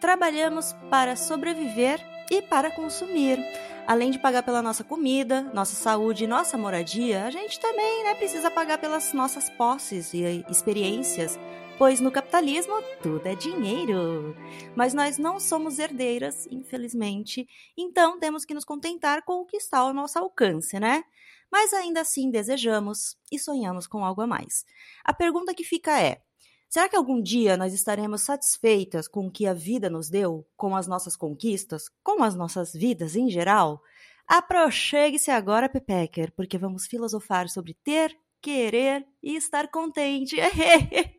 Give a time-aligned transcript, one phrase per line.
[0.00, 3.38] Trabalhamos para sobreviver e para consumir.
[3.86, 8.14] Além de pagar pela nossa comida, nossa saúde e nossa moradia, a gente também né,
[8.14, 11.38] precisa pagar pelas nossas posses e experiências,
[11.78, 14.36] pois no capitalismo tudo é dinheiro.
[14.76, 19.78] Mas nós não somos herdeiras, infelizmente, então temos que nos contentar com o que está
[19.78, 21.02] ao nosso alcance, né?
[21.50, 24.66] Mas ainda assim desejamos e sonhamos com algo a mais.
[25.02, 26.20] A pergunta que fica é:
[26.68, 30.76] Será que algum dia nós estaremos satisfeitas com o que a vida nos deu, com
[30.76, 33.80] as nossas conquistas, com as nossas vidas em geral?
[34.26, 40.36] Aproxegue-se agora, Pepecker, porque vamos filosofar sobre ter, querer e estar contente.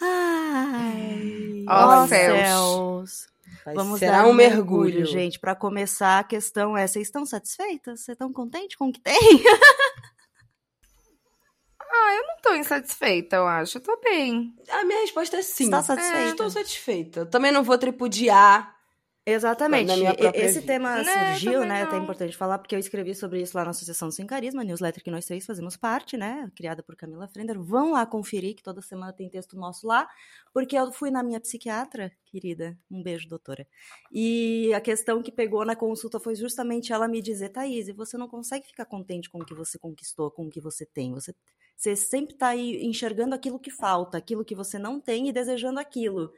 [0.00, 2.38] Ai, ó céus.
[2.38, 3.26] céus.
[3.64, 5.38] Vai- Vamos será dar um mergulho, gente.
[5.38, 8.00] Para começar, a questão é: vocês estão satisfeitas?
[8.00, 9.14] Vocês estão contentes com o que tem?
[11.96, 13.78] Ah, eu não tô insatisfeita, eu acho.
[13.78, 14.52] Eu tô bem.
[14.68, 15.64] A minha resposta é sim.
[15.64, 16.30] Está satisfeita?
[16.30, 17.26] Estou satisfeita.
[17.26, 18.73] Também não vou tripudiar.
[19.26, 19.86] Exatamente.
[19.86, 20.74] Na minha própria Esse vida.
[20.74, 21.80] tema Né, surgiu, também né?
[21.80, 22.02] É até não.
[22.02, 25.24] importante falar, porque eu escrevi sobre isso lá na Associação Sem Carisma, newsletter que nós
[25.24, 26.50] três fazemos parte, né?
[26.54, 27.58] Criada por Camila Frender.
[27.58, 30.06] Vão lá conferir, que toda semana tem texto nosso lá,
[30.52, 32.78] porque eu fui na minha psiquiatra, querida.
[32.90, 33.66] Um beijo, doutora.
[34.12, 38.28] E a questão que pegou na consulta foi justamente ela me dizer, Thaís, você não
[38.28, 41.14] consegue ficar contente com o que você conquistou, com o que você tem.
[41.14, 41.34] Você,
[41.74, 45.80] você sempre tá aí enxergando aquilo que falta, aquilo que você não tem e desejando
[45.80, 46.30] aquilo.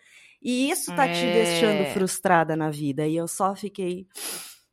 [0.42, 1.32] E isso tá te É.
[1.32, 3.06] deixando frustrada na vida.
[3.06, 4.06] E eu só fiquei.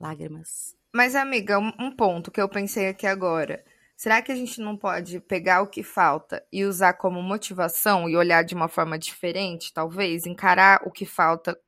[0.00, 0.74] Lágrimas.
[0.94, 3.64] Mas, amiga, um, ponto que eu pensei aqui agora.
[3.96, 8.16] Será que a gente não pode pegar o que falta e usar como motivação e
[8.16, 10.26] olhar de uma forma diferente, talvez?
[10.26, 11.58] Encarar o que falta,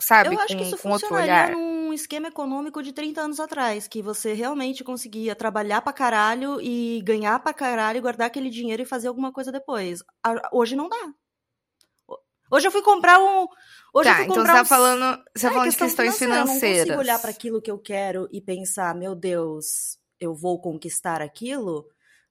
[0.00, 0.34] sabe?
[0.34, 4.02] eu acho com, que isso com funcionaria num esquema econômico de 30 anos atrás, que
[4.02, 9.08] você realmente conseguia trabalhar pra caralho e ganhar pra caralho, guardar aquele dinheiro e fazer
[9.08, 10.02] alguma coisa depois.
[10.52, 11.14] Hoje não dá.
[12.52, 13.46] Ho- Hoje eu fui comprar um.
[13.94, 16.18] Hoje eu tá, fui então comprar você tá um- falando, você tá falando de questões
[16.18, 16.60] financeira, Eu não financeiras.
[16.60, 21.86] consigo olhar para aquilo que eu quero e pensar, meu Deus, eu vou conquistar aquilo,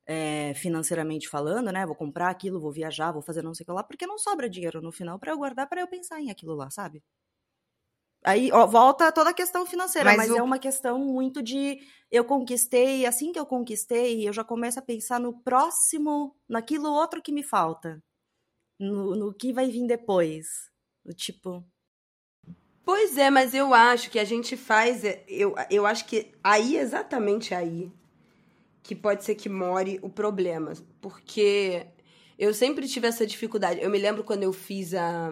[0.05, 1.85] é, financeiramente falando, né?
[1.85, 4.49] Vou comprar aquilo, vou viajar, vou fazer não sei o que lá, porque não sobra
[4.49, 7.03] dinheiro no final para eu guardar para eu pensar em aquilo lá, sabe?
[8.23, 11.79] Aí ó, volta toda a questão financeira, Mas mas, o- é uma questão muito de
[12.11, 17.21] eu conquistei, assim que eu conquistei, eu já começo a pensar no próximo, naquilo outro
[17.21, 18.01] que me falta,
[18.81, 20.47] no, no que vai vir depois.
[21.05, 21.65] Do tipo,
[22.83, 25.05] Pois é, mas eu acho que a gente faz.
[25.05, 27.91] é, Eu, eu acho que aí, exatamente aí,
[28.83, 30.73] que pode ser que more o problema.
[30.99, 31.85] Porque
[32.37, 33.81] eu sempre tive essa dificuldade.
[33.81, 35.29] Eu me lembro quando eu fiz a,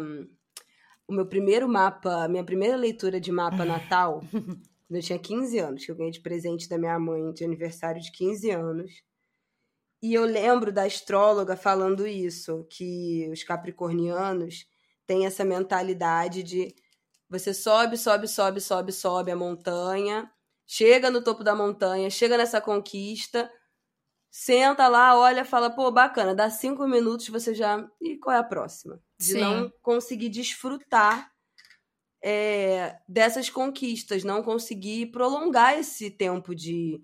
[1.07, 5.85] o meu primeiro mapa, minha primeira leitura de mapa natal, quando eu tinha 15 anos,
[5.85, 9.03] que eu ganhei de presente da minha mãe de aniversário de 15 anos.
[10.01, 14.65] E eu lembro da astróloga falando isso, que os capricornianos
[15.05, 16.73] têm essa mentalidade de
[17.29, 20.31] você sobe, sobe, sobe, sobe, sobe a montanha,
[20.65, 23.51] chega no topo da montanha, chega nessa conquista,
[24.31, 27.87] senta lá, olha, fala, pô, bacana, dá cinco minutos você já.
[28.01, 29.01] E qual é a próxima?
[29.19, 29.41] De Sim.
[29.41, 31.31] não conseguir desfrutar
[32.23, 37.01] é, dessas conquistas, não conseguir prolongar esse tempo de,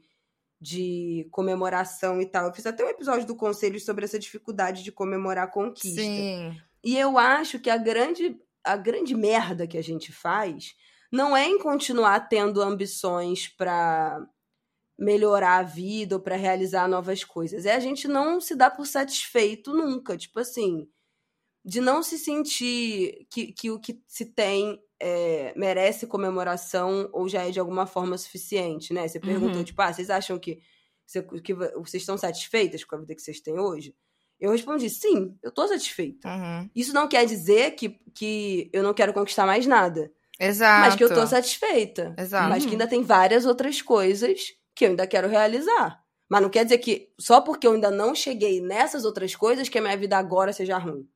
[0.66, 2.48] de comemoração e tal.
[2.48, 6.02] Eu fiz até um episódio do conselho sobre essa dificuldade de comemorar a conquista.
[6.02, 6.60] Sim.
[6.84, 10.76] E eu acho que a grande, a grande merda que a gente faz
[11.12, 14.28] não é em continuar tendo ambições para
[14.98, 17.68] melhorar a vida ou para realizar novas coisas.
[17.68, 20.18] É a gente não se dar por satisfeito nunca.
[20.18, 20.90] Tipo assim,
[21.64, 27.44] de não se sentir que, que o que se tem é, merece comemoração ou já
[27.48, 29.08] é de alguma forma suficiente, né?
[29.08, 29.64] Você perguntou, Uhum.
[29.64, 30.60] tipo, ah, vocês acham que,
[31.44, 33.96] que vo- vocês estão satisfeitas com a vida que vocês têm hoje?
[34.40, 36.28] Eu respondi, sim, eu tô satisfeita.
[36.30, 36.70] Uhum.
[36.76, 40.82] Isso não quer dizer que, que eu não quero conquistar mais nada, Exato.
[40.82, 42.14] mas que eu tô satisfeita.
[42.18, 42.50] Exato.
[42.50, 46.04] Mas que ainda tem várias outras coisas que eu ainda quero realizar.
[46.28, 49.78] Mas não quer dizer que só porque eu ainda não cheguei nessas outras coisas que
[49.78, 51.08] a minha vida agora seja ruim.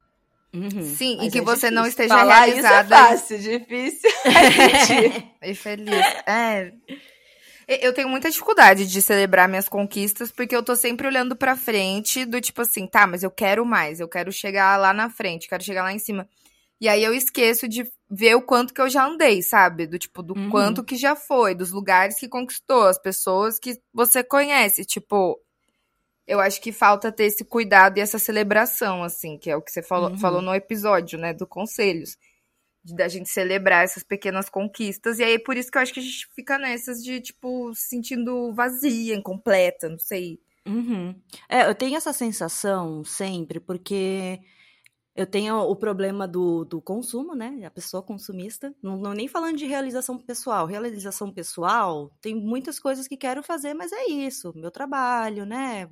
[0.54, 0.96] Uhum.
[0.96, 2.84] Sim, Mas e que é você não esteja Falar realizada.
[2.84, 4.10] Isso é fácil, difícil
[5.42, 6.06] é e feliz.
[6.26, 6.74] É.
[7.68, 12.26] Eu tenho muita dificuldade de celebrar minhas conquistas, porque eu tô sempre olhando pra frente,
[12.26, 15.64] do tipo assim, tá, mas eu quero mais, eu quero chegar lá na frente, quero
[15.64, 16.28] chegar lá em cima.
[16.82, 19.86] E aí eu esqueço de ver o quanto que eu já andei, sabe?
[19.86, 20.50] Do tipo, do Uhum.
[20.50, 24.84] quanto que já foi, dos lugares que conquistou, as pessoas que você conhece.
[24.84, 25.38] Tipo,
[26.30, 29.72] eu acho que falta ter esse cuidado e essa celebração, assim, que é o que
[29.72, 30.18] você falou, Uhum.
[30.18, 32.18] falou no episódio, né, do Conselhos.
[32.82, 35.20] De, da gente celebrar essas pequenas conquistas.
[35.20, 37.90] E aí, por isso que eu acho que a gente fica nessas de, tipo, se
[37.90, 40.40] sentindo vazia, incompleta, não sei.
[40.66, 41.14] Uhum.
[41.50, 44.40] É, eu tenho essa sensação sempre, porque
[45.20, 47.66] eu tenho o problema do, do consumo, né?
[47.66, 48.74] A pessoa consumista.
[48.82, 50.66] Não, não nem falando de realização pessoal.
[50.66, 54.54] Realização pessoal, tem muitas coisas que quero fazer, mas é isso.
[54.56, 55.88] Meu trabalho, né?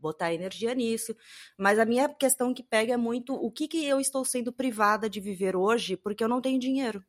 [0.00, 1.14] Botar energia nisso.
[1.58, 5.10] Mas a minha questão que pega é muito o que, que eu estou sendo privada
[5.10, 7.02] de viver hoje porque eu não tenho dinheiro.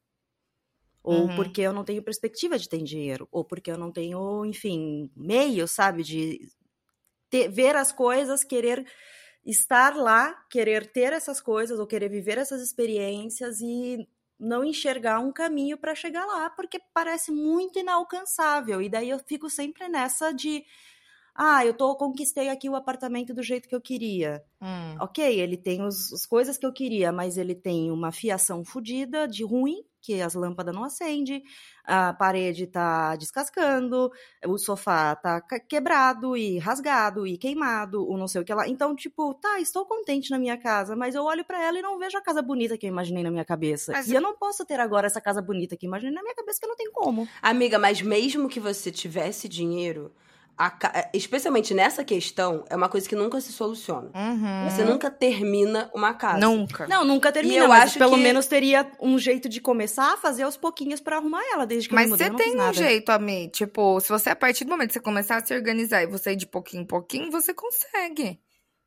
[1.04, 1.34] Ou Uhum.
[1.34, 3.28] porque eu não tenho perspectiva de ter dinheiro.
[3.32, 6.04] Ou porque eu não tenho, enfim, meio, sabe?
[6.04, 6.40] De
[7.30, 8.86] ter- ver as coisas, querer
[9.46, 14.08] estar lá, querer ter essas coisas ou querer viver essas experiências e
[14.40, 18.82] não enxergar um caminho para chegar lá, porque parece muito inalcançável.
[18.82, 20.64] E daí eu fico sempre nessa de
[21.36, 24.44] ah, eu tô conquistei aqui o apartamento do jeito que eu queria.
[24.62, 24.96] Hum.
[25.00, 29.28] Ok, ele tem os, as coisas que eu queria, mas ele tem uma fiação fodida
[29.28, 31.44] de ruim, que as lâmpadas não acendem,
[31.84, 34.10] a parede tá descascando,
[34.46, 38.68] o sofá tá quebrado e rasgado e queimado, o não sei o que lá.
[38.68, 41.98] Então, tipo, tá, estou contente na minha casa, mas eu olho pra ela e não
[41.98, 43.92] vejo a casa bonita que eu imaginei na minha cabeça.
[43.92, 46.36] Mas E eu não posso ter agora essa casa bonita que eu imaginei na minha
[46.36, 47.28] cabeça, que não tem como.
[47.42, 50.14] Amiga, mas mesmo que você tivesse dinheiro,
[50.60, 54.12] a é, especialmente nessa questão, é uma coisa que nunca se soluciona.
[54.14, 54.70] Uhum.
[54.70, 56.40] Você nunca termina uma casa.
[56.46, 56.86] Nunca.
[56.86, 60.18] Não, nunca termina, eu mas acho pelo que- menos teria um jeito de começar a
[60.18, 62.38] fazer aos pouquinhos pra arrumar ela, desde que eu Mas me mudei, você eu não
[62.40, 62.74] fiz tem um nada.
[62.74, 63.48] jeito, Ami.
[63.48, 66.34] Tipo, se você, a partir do momento que você começar a se organizar e você
[66.34, 68.38] ir de pouquinho em pouquinho, você consegue.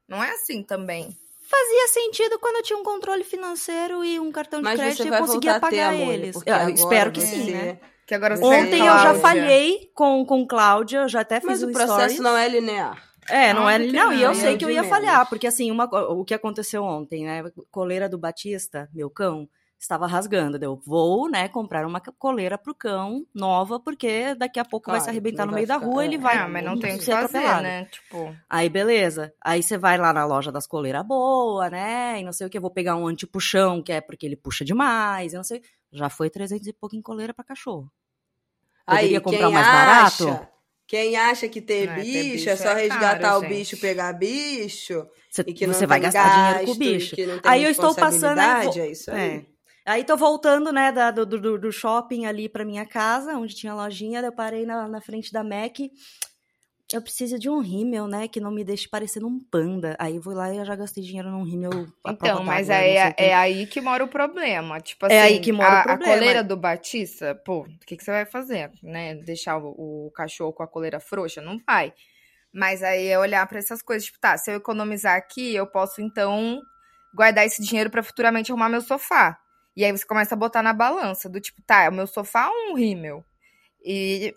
[0.07, 1.17] Não é assim também.
[1.49, 5.09] Fazia sentido quando eu tinha um controle financeiro e um cartão de Mas crédito você
[5.09, 6.37] e eu conseguia pagar eles.
[6.47, 7.79] Eu agora espero que você- sim, né?
[8.13, 11.49] Que agora você Ontem tem eu já falhei com, com Cláudia, eu já até fiz
[11.49, 12.21] Mas um o processo stories.
[12.21, 13.03] não é linear.
[13.31, 13.77] É, não é.
[13.77, 14.89] Óbvio que Não, e eu não, sei é que eu ia menos.
[14.91, 17.43] falhar, porque assim, uma, o que aconteceu ontem, né?
[17.71, 19.49] Coleira do Batista, meu cão,
[19.81, 20.59] estava rasgando.
[20.59, 25.05] Deu, vou, né, comprar uma coleira pro cão nova, porque daqui a pouco vai se
[25.07, 26.07] Claro, arrebentar não no meio da ficar- rua, é.
[26.07, 27.63] ele vai ah, mas não tem o que fazer, atropelado.
[27.63, 27.85] né?
[27.87, 29.33] Tipo, Aí, beleza.
[29.43, 32.21] Aí você vai lá na loja das coleiras boa, né?
[32.21, 35.33] E não sei o que, vou pegar um antipuxão, que é porque ele puxa demais,
[35.33, 35.63] e não sei.
[35.95, 37.89] Já foi 300 e pouco em coleira pra cachorro.
[38.87, 40.29] Poderia Aí, comprar quem mais barato?
[40.29, 40.49] acha-
[40.87, 43.49] Quem acha que ter é, ter bicho, bicho é só é resgatar caro, o gente.
[43.57, 47.15] bicho, pegar bicho, Você, e que não você vai gastar dinheiro com o bicho.
[47.19, 49.19] e Aí eu estou passando é isso aí.
[49.39, 49.47] É.
[49.85, 53.75] Aí tô voltando, né, da- do, do, do shopping ali pra minha casa, onde tinha
[53.75, 55.79] lojinha, daí eu parei na, na frente da Mac.
[56.97, 59.97] Eu preciso de um rímel, né, que não me deixe parecendo um panda.
[59.99, 61.71] Aí vou lá e já gastei dinheiro num rímel
[62.07, 64.81] Então, mas aí é, o é aí que mora o problema.
[64.81, 66.13] Tipo assim, É aí que mora o a, problema.
[66.13, 68.71] a coleira do Batista, pô, o que, que você vai fazer?
[68.83, 69.15] Né?
[69.17, 71.41] Deixar o, o cachorro com a coleira frouxa?
[71.41, 71.93] Não vai.
[72.53, 76.03] Mas aí é olhar pra essas coisas, tipo, tá, se eu economizar aqui, eu posso
[76.03, 76.61] então
[77.15, 79.39] guardar esse dinheiro pra futuramente arrumar meu sofá.
[79.75, 82.49] E aí você começa a botar na balança, do tipo, tá, é o meu sofá
[82.51, 83.25] ou um rímel?
[83.85, 84.35] E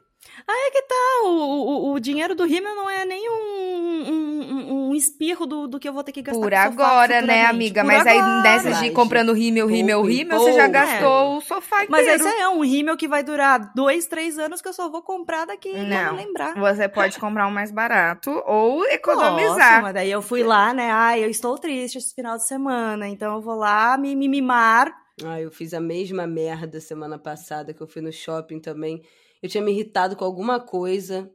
[0.48, 4.90] Aí é que tá, o, o, o dinheiro do rímel não é nem um, um,
[4.90, 7.82] um- espirro do, do que eu vou ter que gastar por agora, né, amiga?
[7.82, 8.42] Por Mas aí agora.
[8.44, 11.92] nessas de ir Mas comprando rímel, rímel, pouco rímel, você já gastou o sofá inteiro.
[11.92, 15.02] Mas esse é um rímel que vai durar dois, três anos que eu só vou
[15.02, 15.86] comprar daqui Não.
[16.12, 16.56] não lembrar.
[16.56, 19.82] Você pode comprar um mais barato ou economizar.
[19.82, 20.90] mas daí eu fui lá, né?
[20.92, 24.94] Ai, eu estou triste esse final de semana, então eu vou lá me, me mimar.
[25.26, 29.02] Ah, eu fiz a mesma merda semana passada que eu fui no shopping também.
[29.46, 31.32] Eu tinha me irritado com alguma coisa.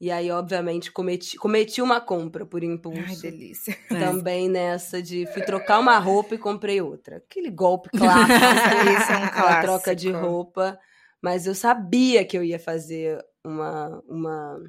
[0.00, 3.02] E aí, obviamente, cometi, cometi uma compra por impulso.
[3.04, 3.76] Ai, delícia.
[3.88, 7.16] Também nessa de fui trocar uma roupa e comprei outra.
[7.16, 8.36] Aquele golpe clássico.
[8.96, 10.30] Isso é um aquela troca de clássico.
[10.30, 10.78] roupa.
[11.20, 14.60] Mas eu sabia que eu ia fazer uma, uma,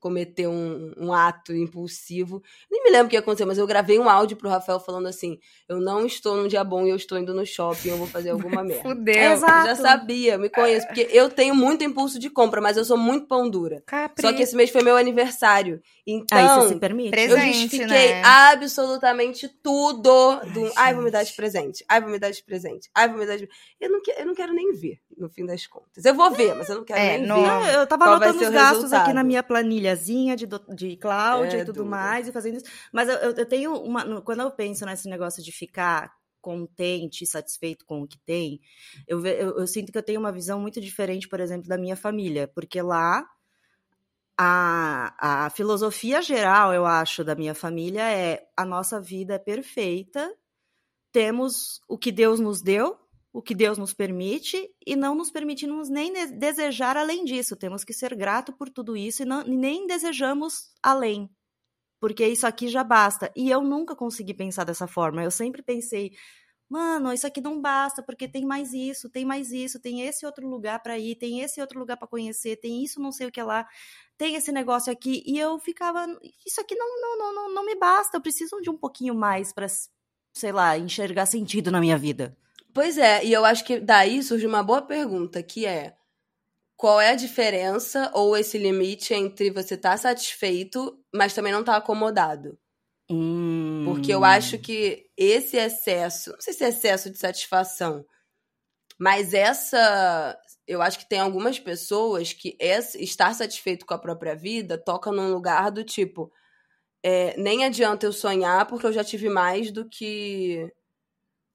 [0.00, 2.42] cometer um, um, ato impulsivo.
[2.70, 5.38] Nem me lembro o que aconteceu, mas eu gravei um áudio pro Rafael falando assim:
[5.68, 8.30] eu não estou num dia bom e eu estou indo no shopping, eu vou fazer
[8.30, 8.82] alguma merda.
[8.82, 9.32] Fudeu.
[9.32, 9.68] Exato.
[9.68, 12.96] Eu já sabia, me conheço, porque eu tenho muito impulso de compra, mas eu sou
[12.96, 13.82] muito pão dura.
[13.86, 14.22] Capri.
[14.22, 15.80] Só que esse mês foi meu aniversário.
[16.06, 17.10] Então, Aí se permite?
[17.10, 17.30] Presente.
[17.32, 18.22] eu Presente, justifiquei né?
[18.70, 20.70] absolutamente tudo do.
[20.76, 21.84] Ai, vou me dar de presente.
[21.88, 22.88] Ai, vou me dar de presente.
[22.94, 23.48] Ai, vou me dar de.
[23.80, 26.04] Eu não, que- eu não quero nem ver, no fim das contas.
[26.04, 27.46] Eu vou ver, mas eu não quero É, nem não- ver.
[27.48, 29.02] Não, eu tava anotando os gastos resultado?
[29.04, 31.86] aqui na minha planilhazinha de, de Cláudia É e tudo duro.
[31.90, 32.66] mais, e fazendo isso.
[32.92, 34.20] Mas eu, eu- tenho uma.
[34.22, 38.60] Quando eu penso nesse negócio de ficar contente e satisfeito com o que tem,
[39.08, 41.96] eu, eu, eu sinto que eu tenho uma visão muito diferente, por exemplo, da minha
[41.96, 42.46] família.
[42.46, 43.26] Porque lá.
[44.38, 50.30] A, a filosofia geral, eu acho, da minha família é a nossa vida é perfeita,
[51.10, 52.98] temos o que Deus nos deu,
[53.36, 57.54] o que Deus nos permite e não nos permitimos nem de- desejar além disso.
[57.54, 61.28] Temos que ser grato por tudo isso e não- nem desejamos além.
[62.00, 63.32] Porque isso aqui já basta.
[63.36, 65.22] E eu nunca consegui pensar dessa forma.
[65.22, 66.12] Eu sempre pensei,
[66.68, 70.48] mano, isso aqui não basta, porque tem mais isso, tem mais isso, tem esse outro
[70.48, 73.42] lugar para ir, tem esse outro lugar para conhecer, tem isso não sei o que
[73.42, 73.66] lá,
[74.18, 75.22] tem esse negócio aqui.
[75.26, 76.06] E eu ficava,
[76.46, 79.52] isso aqui não, não, não, não, não me basta, eu preciso de um pouquinho mais
[79.52, 79.66] para,
[80.34, 82.36] sei lá, enxergar sentido na minha vida.
[82.76, 85.96] Pois é, e eu acho que daí surge uma boa pergunta, que é
[86.76, 91.76] qual é a diferença ou esse limite entre você estar satisfeito, mas também não estar
[91.76, 92.58] acomodado?
[93.84, 98.04] Porque eu acho que esse excesso, não sei se é excesso de satisfação,
[98.98, 100.38] mas essa.
[100.66, 105.12] Eu acho que tem algumas pessoas que esse- estar satisfeito com a própria vida toca
[105.12, 106.32] num lugar do tipo.
[107.04, 110.70] é, nem adianta eu sonhar porque eu já tive mais do que.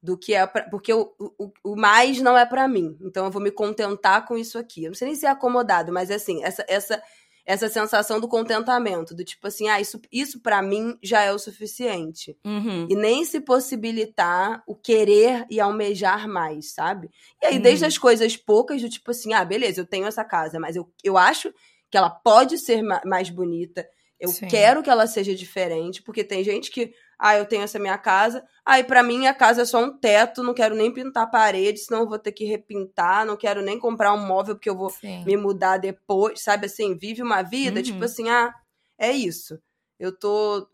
[0.04, 0.46] Do que é.
[0.48, 2.98] Pra, porque o, o, o mais não é pra mim.
[3.02, 4.84] Então eu vou me contentar com isso aqui.
[4.86, 7.02] Eu não sei nem se é acomodado, mas assim, essa, essa,
[7.46, 11.38] essa sensação do contentamento, do tipo assim, ah, isso, isso para mim já é o
[11.38, 12.36] suficiente.
[12.44, 12.88] Uhum.
[12.90, 13.40] E nem se
[13.82, 17.10] possibilitar o querer e almejar mais, sabe?
[17.42, 17.62] E aí, Uhum.
[17.62, 20.90] desde as coisas poucas, do tipo assim, ah, beleza, eu tenho essa casa, mas eu,
[21.04, 21.54] eu acho
[21.90, 23.88] que ela pode ser ma- mais bonita.
[24.20, 24.48] Eu Sim.
[24.48, 28.44] quero que ela seja diferente, porque tem gente que, ah, eu tenho essa minha casa,
[28.66, 31.80] aí pra mim a casa é só um teto, não quero nem pintar a parede,
[31.80, 34.90] senão eu vou ter que repintar, não quero nem comprar um móvel porque eu vou
[34.90, 35.24] Sim.
[35.24, 37.84] me mudar depois, sabe assim, vive uma vida, Uhum.
[37.84, 38.52] tipo assim, ah,
[39.00, 39.60] é isso.
[40.00, 40.68] Eu tô.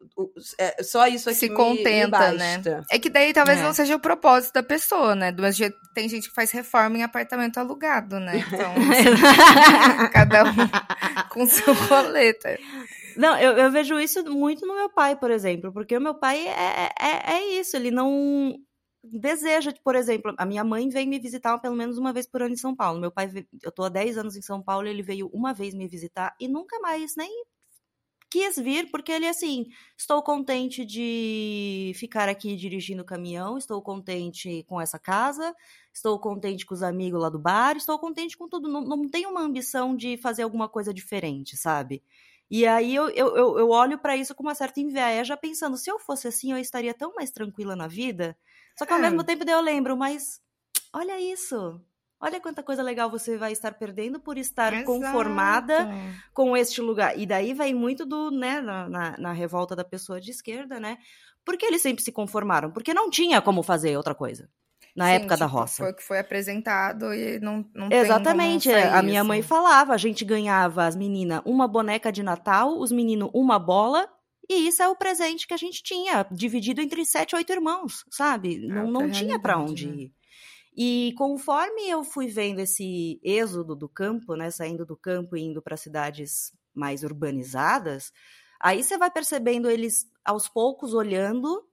[0.57, 2.57] É só isso aqui Se me- contenta, me né?
[2.59, 2.85] basta.
[2.89, 3.61] É que daí talvez É.
[3.61, 5.35] não seja o propósito da pessoa, né?
[5.51, 8.31] Jeito, tem gente que faz reforma em apartamento alugado, né?
[8.71, 8.73] Então,
[10.13, 10.55] cada um
[11.29, 12.57] com seu roleta.
[13.17, 16.47] Não, eu, eu vejo isso muito no meu pai, por exemplo, porque o meu pai
[16.47, 18.55] é, é, é isso, ele não
[19.03, 22.53] deseja, por exemplo, a minha mãe vem me visitar pelo menos uma vez por ano
[22.53, 22.99] em São Paulo.
[22.99, 23.31] Meu pai,
[23.63, 26.47] eu tô há 10 anos em São Paulo, ele veio uma vez me visitar e
[26.47, 27.31] nunca mais nem
[28.29, 34.63] quis vir, porque ele assim, estou contente de ficar aqui dirigindo o caminhão, estou contente
[34.67, 35.55] com essa casa,
[35.93, 39.29] estou contente com os amigos lá do bar, estou contente com tudo, não, não tenho
[39.29, 42.03] uma ambição de fazer alguma coisa diferente, sabe?
[42.49, 45.99] E aí eu, eu, eu, olho pra isso com uma certa inveja, pensando, se eu
[45.99, 48.37] fosse assim, eu estaria tão mais tranquila na vida.
[48.77, 49.01] Só que ao É.
[49.01, 50.41] mesmo tempo eu lembro, mas
[50.93, 51.81] olha isso.
[52.19, 54.85] Olha quanta coisa legal você vai estar perdendo por estar Exato.
[54.85, 55.87] conformada
[56.33, 57.17] com este lugar.
[57.17, 60.97] E daí vai muito do, né, na, na, na revolta da pessoa de esquerda, né?
[61.45, 64.49] Porque eles sempre se conformaram, porque não tinha como fazer outra coisa
[64.97, 65.83] na Sim, época da tipo, roça.
[65.83, 68.71] Foi o que foi apresentado e não, não tem Exatamente.
[68.71, 72.91] é, A minha mãe falava, a gente ganhava as meninas uma boneca de Natal, os
[72.91, 74.09] meninos uma bola,
[74.49, 78.57] e isso é o presente que a gente tinha, dividido entre sete, oito irmãos, sabe?
[78.57, 79.95] Não, outra não tinha realidade, onde né?
[79.95, 80.13] ir.
[80.75, 85.61] E conforme eu fui vendo esse êxodo do campo, né, saindo do campo e indo
[85.61, 88.11] para cidades mais urbanizadas,
[88.59, 91.66] aí você vai percebendo eles aos poucos olhando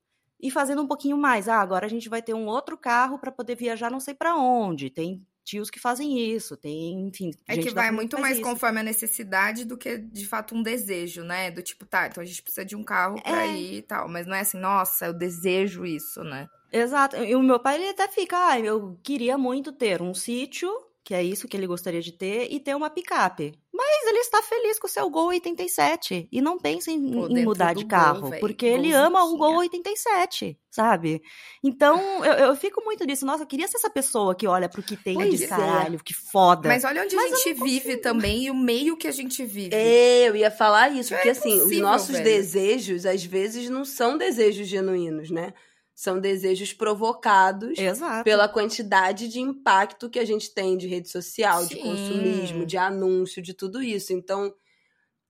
[0.44, 1.48] e fazendo um pouquinho mais.
[1.48, 4.36] Ah, agora a gente vai ter um outro carro para poder viajar não sei para
[4.36, 4.90] onde.
[4.90, 8.46] Tem tios que fazem isso, tem, enfim, É que vai muito faz mais isso.
[8.46, 11.50] conforme a necessidade do que, de fato, um desejo, né?
[11.50, 13.56] Do tipo, tá, então a gente precisa de um carro pra É.
[13.56, 14.08] ir e tal.
[14.08, 16.46] Mas não é assim, nossa, eu desejo isso, né?
[16.72, 17.16] Exato.
[17.16, 20.70] E o meu pai, ele até fica, ah, eu queria muito ter um sítio,
[21.04, 23.52] que é isso que ele gostaria de ter, e ter uma picape.
[23.70, 27.44] Mas ele está feliz com o seu Gol 87 e não pensa em, Pô, em
[27.44, 29.36] mudar de Gol, carro, véi, porque ele ama o.
[29.36, 31.20] Gol 87, sabe?
[31.62, 33.26] Então, eu, eu fico muito nisso.
[33.26, 35.46] Nossa, eu queria ser essa pessoa que olha pro que tem e Pois diz, é.
[35.48, 36.68] caralho, que foda.
[36.68, 39.74] Mas olha onde Mas a gente vive também e o meio que a gente vive.
[39.74, 42.24] É, eu ia falar isso, Já porque é assim, os nossos velho.
[42.24, 45.52] desejos, às vezes, não são desejos genuínos, né?
[45.94, 48.24] São desejos provocados Exato.
[48.24, 51.82] pela quantidade de impacto que a gente tem de rede social, de Sim.
[51.82, 54.12] consumismo, de anúncio, de tudo isso.
[54.12, 54.52] Então,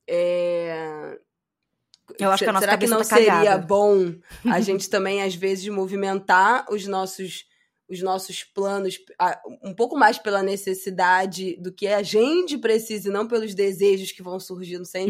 [0.09, 1.18] É...
[2.18, 3.66] Eu acho que a nossa Será que não tá seria cagada.
[3.66, 4.14] bom
[4.52, 7.47] a gente também, às vezes, movimentar os nossos,
[7.88, 8.99] os nossos planos
[9.62, 14.23] um pouco mais pela necessidade do que a gente precisa e não pelos desejos que
[14.23, 15.09] vão surgindo sem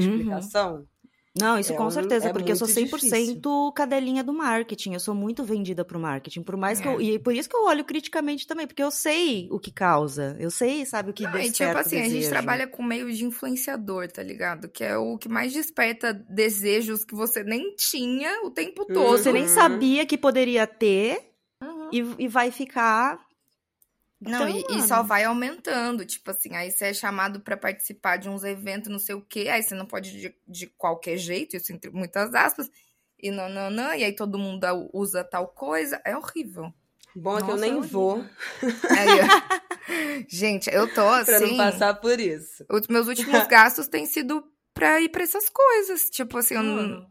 [0.77, 0.87] Uhum.
[1.37, 4.93] Não, isso É com um- certeza, é porque eu sou muito 100% cadelinha do marketing,
[4.93, 7.03] eu sou muito vendida pro marketing, por mais que eu, É.
[7.03, 10.49] e por isso que eu olho criticamente também, porque eu sei o que causa, eu
[10.49, 13.25] sei, sabe, o que Não, e desperta tipo assim, a gente trabalha com meio de
[13.25, 14.69] influenciador, tá ligado?
[14.69, 19.19] Que é o que mais desperta desejos que você nem tinha o tempo todo.
[19.19, 19.49] Você nem Uhum.
[19.49, 21.19] sabia que poderia ter
[21.61, 21.89] Uhum.
[21.93, 23.19] e, e vai ficar
[24.27, 24.87] Não, Então, e, e mano.
[24.89, 26.05] só vai aumentando.
[26.05, 29.49] Tipo assim, aí você é chamado pra participar de uns eventos, não sei o quê.
[29.51, 32.71] Aí você não pode ir de, de qualquer jeito, isso entre muitas aspas.
[33.21, 33.95] E não, não, não.
[33.95, 36.01] E aí todo mundo usa tal coisa.
[36.05, 36.73] É horrível.
[37.17, 37.99] Bom é que eu nem é horrível.
[38.01, 38.25] vou
[38.91, 40.25] Aí, ó.
[40.29, 41.57] Gente, eu tô pra assim.
[41.57, 42.65] não passar por isso.
[42.71, 46.11] Os meus últimos gastos têm sido pra ir pra essas coisas.
[46.11, 47.07] Tipo assim, eu não.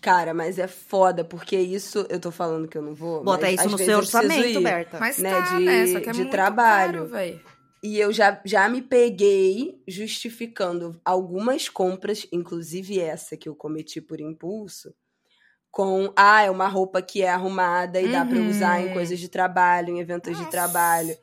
[0.00, 3.24] Cara, mas é foda, porque isso eu tô falando que eu não vou.
[3.24, 4.62] Bota mas isso às no vezes seu orçamento, ir.
[4.62, 5.00] Berta.
[5.00, 5.86] Mas né, tá, de- né?
[5.86, 7.08] Só que é de muito trabalho.
[7.10, 7.36] caro.
[7.82, 14.20] E eu já, já me peguei justificando algumas compras, inclusive essa que eu cometi por
[14.20, 14.94] impulso,
[15.70, 18.50] com, ah, é uma roupa que é arrumada e dá pra eu Uhum.
[18.50, 20.50] usar em coisas de trabalho, em eventos de Nossa.
[20.50, 21.16] trabalho.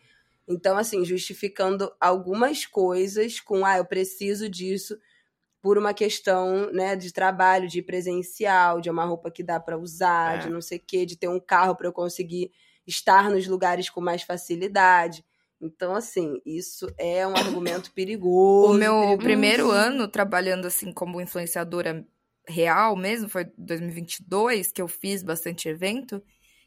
[0.47, 4.97] Então, assim, justificando algumas coisas com, ah, eu preciso disso
[5.63, 10.35] por uma questão, né, de trabalho, de presencial, de uma roupa que dá pra usar,
[10.35, 10.37] É.
[10.39, 12.51] de não sei o quê, de ter um carro pra eu conseguir
[12.85, 15.23] estar nos lugares com mais facilidade.
[15.61, 18.73] Então, assim, isso é um argumento perigoso.
[18.73, 19.17] O meu perigoso.
[19.19, 22.05] primeiro ano trabalhando assim como influenciadora
[22.45, 26.21] real mesmo, foi 2022, que eu fiz bastante evento.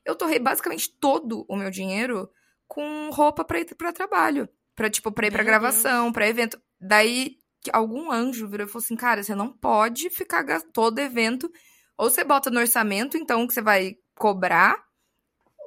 [0.06, 2.30] Eu torrei basicamente todo o meu dinheiro
[2.66, 4.48] com roupa pra ir pra trabalho.
[4.74, 6.58] Pra, tipo, pra ir pra Meu gravação, pra evento.
[6.80, 7.36] Daí,
[7.72, 11.50] algum anjo virou e falou assim, cara, você não pode ficar todo evento.
[11.98, 14.84] Ou você bota no orçamento, então, que você vai cobrar.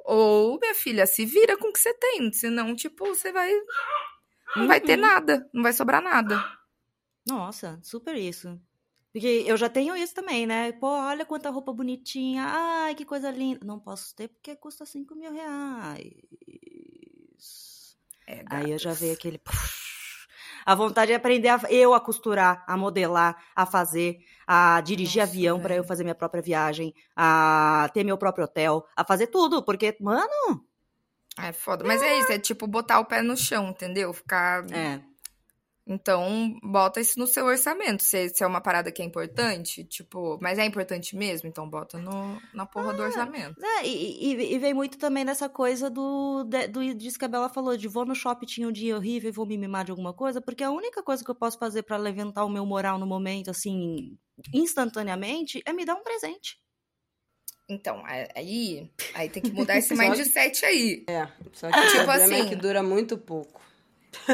[0.04, 2.32] Ou, minha filha, se vira com o que você tem.
[2.32, 3.52] Senão, tipo, você vai...
[4.56, 5.02] Não vai ter Uhum.
[5.02, 5.48] nada.
[5.52, 6.42] Não vai sobrar nada.
[7.26, 8.60] Nossa, super isso.
[9.12, 10.72] Porque eu já tenho isso também, né?
[10.72, 12.44] Pô, olha quanta roupa bonitinha.
[12.46, 13.60] Ai, que coisa linda.
[13.64, 16.12] Não posso ter porque custa 5 mil reais.
[18.26, 19.40] É, Aí eu já veio aquele.
[20.70, 25.32] A vontade de aprender a, eu a costurar, a modelar, a fazer, a dirigir Nossa,
[25.32, 29.64] avião para eu fazer minha própria viagem, a ter meu próprio hotel, a fazer tudo,
[29.64, 30.64] porque, mano,
[31.36, 31.84] É foda.
[31.84, 34.12] Mas é isso, é tipo botar o pé no chão, entendeu?
[34.12, 34.64] Ficar.
[34.70, 35.00] é.
[35.92, 38.04] Então, bota isso no seu orçamento.
[38.04, 41.98] Se, se é uma parada que é importante, tipo, mas é importante mesmo, então bota
[41.98, 43.56] no, na porra do orçamento.
[43.60, 47.28] É, e, e, e vem muito também nessa coisa do, de- do disso que a
[47.28, 49.90] Bela falou, de vou no shopping, tinha um dia horrível e vou me mimar de
[49.90, 52.96] alguma coisa, porque a única coisa que eu posso fazer pra levantar o meu moral
[52.96, 54.16] no momento, assim,
[54.54, 56.58] instantaneamente, é me dar um presente.
[57.68, 61.04] Então, aí, aí tem que mudar esse mindset aí.
[61.52, 63.60] Só que o Tipo problema é assim- que dura muito pouco.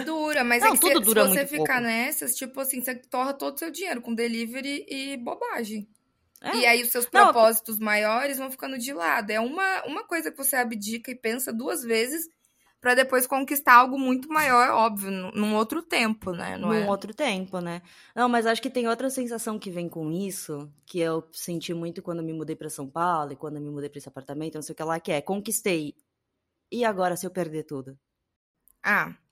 [0.05, 1.83] Dura, mas Não, é que tudo se, dura se você ficar pouco.
[1.83, 5.89] nessas, tipo assim, você torra todo o seu dinheiro com delivery e bobagem.
[6.43, 6.55] É.
[6.57, 9.31] E aí os seus Não, propósitos maiores vão ficando de lado.
[9.31, 12.29] É uma, uma coisa que você abdica e pensa duas vezes
[12.81, 16.57] pra depois conquistar algo muito maior, óbvio, num, outro tempo, né?
[16.57, 16.91] Não num é?
[16.91, 17.83] outro tempo, né?
[18.15, 22.03] Não, mas acho que tem outra sensação que vem com isso, que eu senti muito
[22.03, 24.63] quando me mudei pra São Paulo e quando eu me mudei pra esse apartamento, não
[24.63, 25.95] sei o que lá, que é, conquistei.
[26.71, 27.99] E agora se eu perder tudo?
[28.83, 29.26] Ah, é,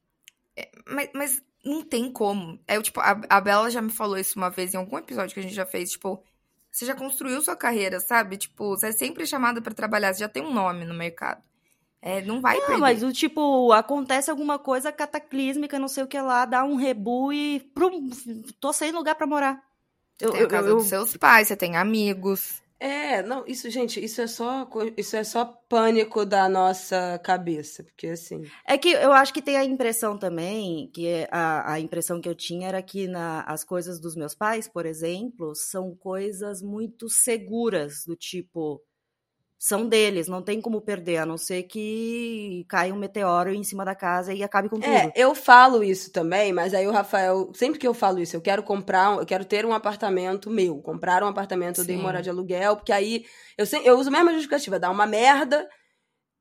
[0.86, 2.58] mas, mas não tem como.
[2.66, 5.40] É, tipo, a, a Bela já me falou isso uma vez em algum episódio que
[5.40, 6.22] a gente já fez, tipo,
[6.70, 8.36] você já construiu sua carreira, sabe?
[8.36, 11.42] Tipo, você é sempre chamada pra trabalhar, você já tem um nome no mercado.
[12.02, 12.80] É, não vai Não, perder.
[12.82, 17.32] mas o tipo, acontece alguma coisa cataclísmica, não sei o que lá, dá um rebu
[17.32, 18.10] e prum,
[18.60, 19.62] tô sem lugar pra morar.
[20.18, 22.62] Você Eu, tem a eu- casa eu- dos seus pais, você tem amigos.
[22.86, 28.08] É, não, isso, gente, isso é só isso é só pânico da nossa cabeça, porque
[28.08, 32.28] assim, É que eu acho que tem a impressão também, que a, a impressão que
[32.28, 37.08] eu tinha era que na, as coisas dos meus pais, por exemplo, são coisas muito
[37.08, 38.82] seguras, do tipo,
[39.64, 43.82] são deles, não tem como perder, a não ser que caia um meteoro em cima
[43.82, 44.86] da casa e acabe com tudo.
[44.86, 48.42] É, eu falo isso também, mas aí o Rafael, sempre que eu falo isso, eu
[48.42, 52.02] quero comprar, um- eu quero ter um apartamento meu, comprar um apartamento, eu dei Sim.
[52.02, 53.24] morar de aluguel, porque aí
[53.56, 55.66] eu, eu uso a mesma justificativa, dá uma merda,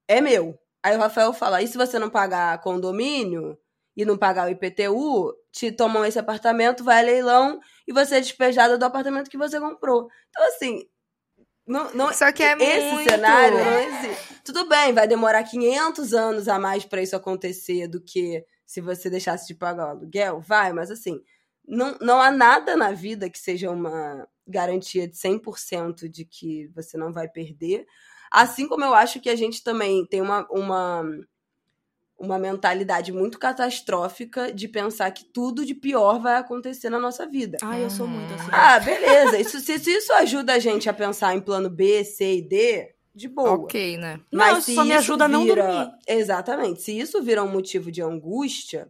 [0.06, 0.60] é meu.
[0.84, 3.58] Aí o Rafael fala, e se você não pagar condomínio
[3.96, 7.58] e não pagar o IPTU, te tomam esse apartamento, vai a leilão
[7.88, 10.10] e você é despejada do apartamento que você comprou.
[10.30, 10.82] Então, assim,
[11.65, 13.10] não, não, Só que é esse muito...
[13.10, 14.41] cenário não existe.
[14.43, 19.10] Tudo bem, vai demorar 500 anos a mais pra isso acontecer do que se você
[19.10, 21.21] deixasse de pagar o aluguel, vai, mas assim,
[21.65, 26.97] não, não há nada na vida que seja uma garantia de 100% de que você
[26.97, 27.86] não vai perder.
[28.32, 31.04] Assim como eu acho que a gente também tem uma, uma,
[32.24, 37.58] uma mentalidade muito catastrófica de pensar que tudo de pior vai acontecer na nossa vida.
[37.62, 38.50] Ah, eu sou muito assim.
[38.52, 39.38] Ah, beleza.
[39.40, 42.96] Isso, se, se isso ajuda a gente a pensar em plano B, C e D,
[43.14, 43.52] de boa.
[43.52, 44.20] Ok, né?
[44.32, 45.92] Não, Mas se só me isso ajuda a não vira- dormir.
[46.08, 46.82] Exatamente.
[46.82, 48.88] Se isso vira um motivo de angústia,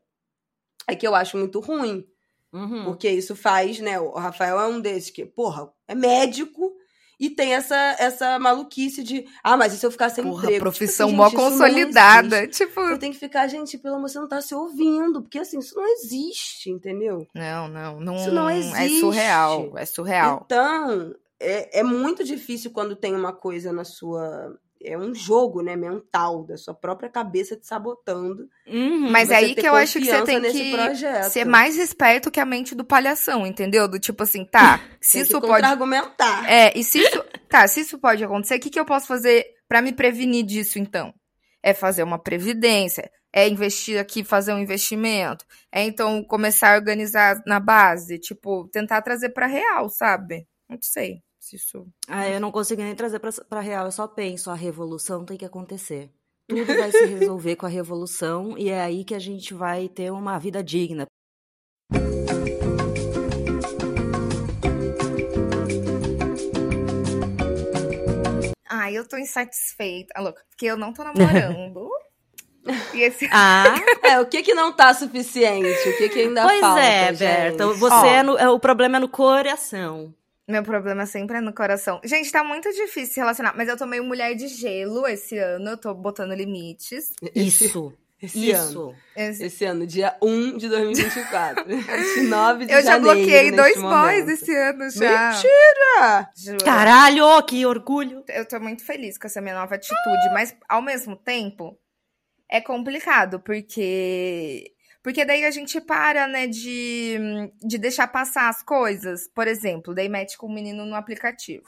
[0.87, 2.05] é que eu acho muito ruim.
[2.53, 2.83] Uhum.
[2.85, 3.99] Porque isso faz, né?
[3.99, 6.72] O Rafael é um desses que, porra, é médico
[7.23, 10.59] e tem essa, essa maluquice de, ah, mas e se eu ficar sem Porra, emprego?
[10.59, 12.47] profissão tipo, mó gente, isso não consolidada.
[12.47, 12.79] Tipo.
[12.81, 15.21] Eu tenho que ficar, gente, pelo amor, você não tá se ouvindo.
[15.21, 17.25] Porque assim, isso não existe, entendeu?
[17.33, 18.15] Não, não, não.
[18.17, 18.99] Isso não É existe.
[18.99, 19.71] surreal.
[19.77, 20.41] É surreal.
[20.45, 24.53] Então, é, é muito difícil quando tem uma coisa na sua.
[24.83, 28.47] É um jogo, né, mental, da sua própria cabeça te sabotando.
[28.67, 29.09] Uhum.
[29.09, 31.29] Mas é aí que eu acho que você tem que projeto.
[31.29, 33.87] ser mais esperto que a mente do palhação, entendeu?
[33.87, 35.65] Do tipo assim, tá, se isso pode.
[35.65, 36.49] argumentar.
[36.49, 37.23] É, e se isso.
[37.47, 40.79] Tá, se isso pode acontecer, o que, que eu posso fazer pra me prevenir disso,
[40.79, 41.13] então?
[41.61, 47.41] É fazer uma previdência, é investir aqui, fazer um investimento, é então começar a organizar
[47.45, 50.47] na base, tipo, tentar trazer pra real, sabe?
[50.69, 51.85] Não sei se isso.
[52.07, 55.37] Ah, eu não consigo nem trazer pra, pra real, eu só penso, a revolução tem
[55.37, 56.09] que acontecer.
[56.47, 60.11] Tudo vai se resolver com a revolução e é aí que a gente vai ter
[60.11, 61.05] uma vida digna.
[68.69, 70.13] Ah, eu tô insatisfeita.
[70.15, 71.89] Ah, louca, porque eu não tô namorando.
[72.93, 73.27] e esse.
[73.31, 75.89] Ah, É, o que que não tá suficiente?
[75.89, 77.19] O que que ainda pois falta, é, gente?
[77.19, 77.67] Berta.
[77.67, 78.05] Você Ó.
[78.05, 80.13] é no- é, o problema é no coração.
[80.47, 82.01] Meu problema sempre é no coração.
[82.03, 85.69] Gente, tá muito difícil se relacionar, mas eu tô meio mulher de gelo esse ano,
[85.71, 87.13] eu tô botando limites.
[87.33, 88.69] Esse, Isso, esse ano.
[88.69, 88.95] isso.
[89.15, 91.63] Esse- Esse ano, dia 1 de 2024.
[91.71, 95.29] Esse 9 de Eu já janeiro, bloqueei dois boys esse ano já.
[95.31, 96.29] Mentira!
[96.35, 96.65] Juro.
[96.65, 98.21] Caralho, que orgulho.
[98.27, 101.79] Eu tô muito feliz com essa minha nova atitude, mas ao mesmo tempo
[102.49, 104.73] é complicado, porque.
[105.03, 107.17] Porque daí a gente para, né, de,
[107.61, 109.27] de deixar passar as coisas.
[109.27, 111.65] Por exemplo, dei match com um menino no aplicativo.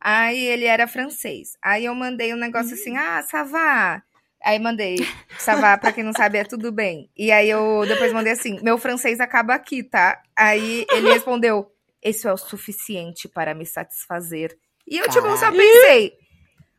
[0.00, 1.56] Aí ele era francês.
[1.62, 4.02] Aí eu mandei um negócio assim, ah, Savá.
[4.42, 4.96] Aí mandei,
[5.38, 7.10] Savá, pra quem não sabe, é tudo bem.
[7.16, 10.22] E aí eu depois mandei assim, meu francês acaba aqui, tá?
[10.34, 11.70] Aí ele respondeu,
[12.02, 14.56] isso é o suficiente para me satisfazer.
[14.86, 16.12] E eu, tipo, só pensei,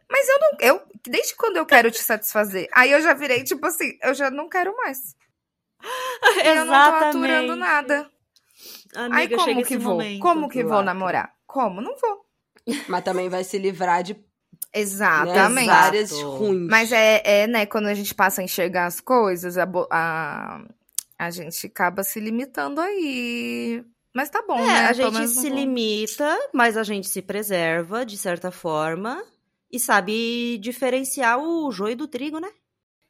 [0.09, 0.51] mas eu não.
[0.59, 2.67] Eu, desde quando eu quero te satisfazer?
[2.71, 5.15] Aí eu já virei, tipo assim, eu já não quero mais.
[6.43, 8.09] E eu não tô aturando nada.
[8.95, 9.93] Amiga, Aí como que vou?
[9.93, 10.21] momento.
[10.21, 11.33] Como que vou namorar?
[11.45, 11.81] Como?
[11.81, 12.25] Não vou.
[12.89, 14.19] Mas também vai se livrar de né,
[14.73, 15.67] Exatamente.
[15.67, 16.29] várias Exato.
[16.31, 16.67] ruins.
[16.69, 20.61] Mas é, é, né, quando a gente passa a enxergar as coisas, a, a,
[21.17, 23.83] a gente acaba se limitando aí.
[24.13, 24.87] Mas tá bom, É, né?
[24.87, 29.21] a gente se limita, mas a gente se preserva, de certa forma,
[29.71, 32.49] e sabe diferenciar o joio do trigo, né?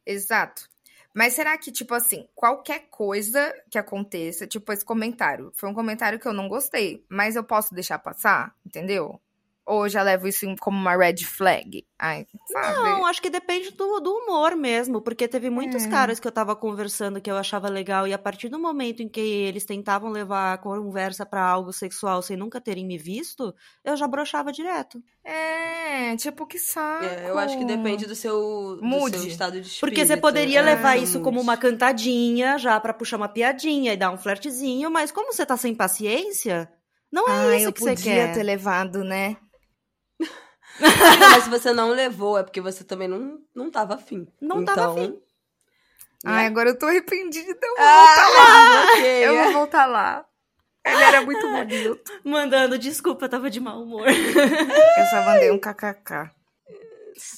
[0.06, 0.68] Exato.
[1.16, 6.20] Mas será que, tipo assim, qualquer coisa que aconteça, tipo esse comentário, foi um comentário
[6.20, 9.22] que eu não gostei, mas eu posso deixar passar, entendeu?
[9.66, 11.84] Ou eu já levo isso como uma red flag?
[12.00, 12.76] Ai, sabe?
[12.76, 15.90] Não, acho que depende do, do humor mesmo, porque teve muitos É.
[15.90, 19.10] caras que eu tava conversando que eu achava legal, e a partir do momento em
[19.10, 23.98] que eles tentavam levar a conversa pra algo sexual sem nunca terem me visto, eu
[23.98, 25.02] já broxava direto.
[25.24, 27.04] É, tipo, que saco.
[27.06, 29.80] É, eu acho que depende do seu, do seu estado de espírito.
[29.80, 33.98] Porque você poderia É, levar isso como uma cantadinha, já pra puxar uma piadinha e
[33.98, 36.72] dar um flertezinho, mas como você tá sem paciência,
[37.12, 38.34] não é Ai, isso eu que você podia quer.
[38.34, 39.38] ter levado, né?
[40.84, 44.28] Amiga, Mas se você não levou, é porque você também não, não tava afim.
[44.42, 45.20] Não então, tava afim.
[46.26, 47.60] Ai, agora eu tô arrependida.
[47.62, 49.26] Eu, Ah, bloqueia.
[49.26, 50.26] eu vou voltar lá.
[50.84, 52.00] Ele era muito bonito.
[52.24, 54.08] Mandando, desculpa, eu tava de mau humor.
[54.08, 56.30] Eu só mandei um kkk.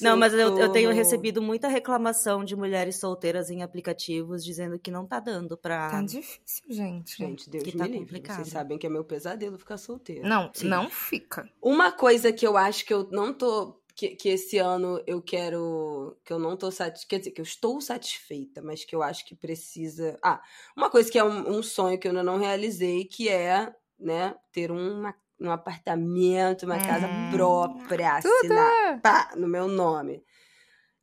[0.01, 4.89] Não, mas eu, eu tenho recebido muita reclamação de mulheres solteiras em aplicativos dizendo que
[4.91, 5.89] não tá dando pra.
[5.89, 7.17] Tá difícil, gente.
[7.17, 7.99] Gente, Deus Que me tá livre.
[7.99, 8.35] complicado.
[8.37, 10.27] Vocês sabem que é meu pesadelo ficar solteira.
[10.27, 10.67] Não, Sim.
[10.67, 11.49] não fica.
[11.61, 13.79] Uma coisa que eu acho que eu não tô.
[13.95, 16.15] Que, que esse ano eu quero.
[16.23, 17.07] Que eu não tô satisfeita.
[17.09, 20.17] Quer dizer, que eu estou satisfeita, mas que eu acho que precisa.
[20.23, 20.41] Ah,
[20.75, 24.35] uma coisa que é um, um sonho que eu ainda não realizei, que é, né,
[24.51, 27.27] ter uma, um apartamento, uma casa Hum.
[27.29, 30.23] própria, assinar pá, no meu nome.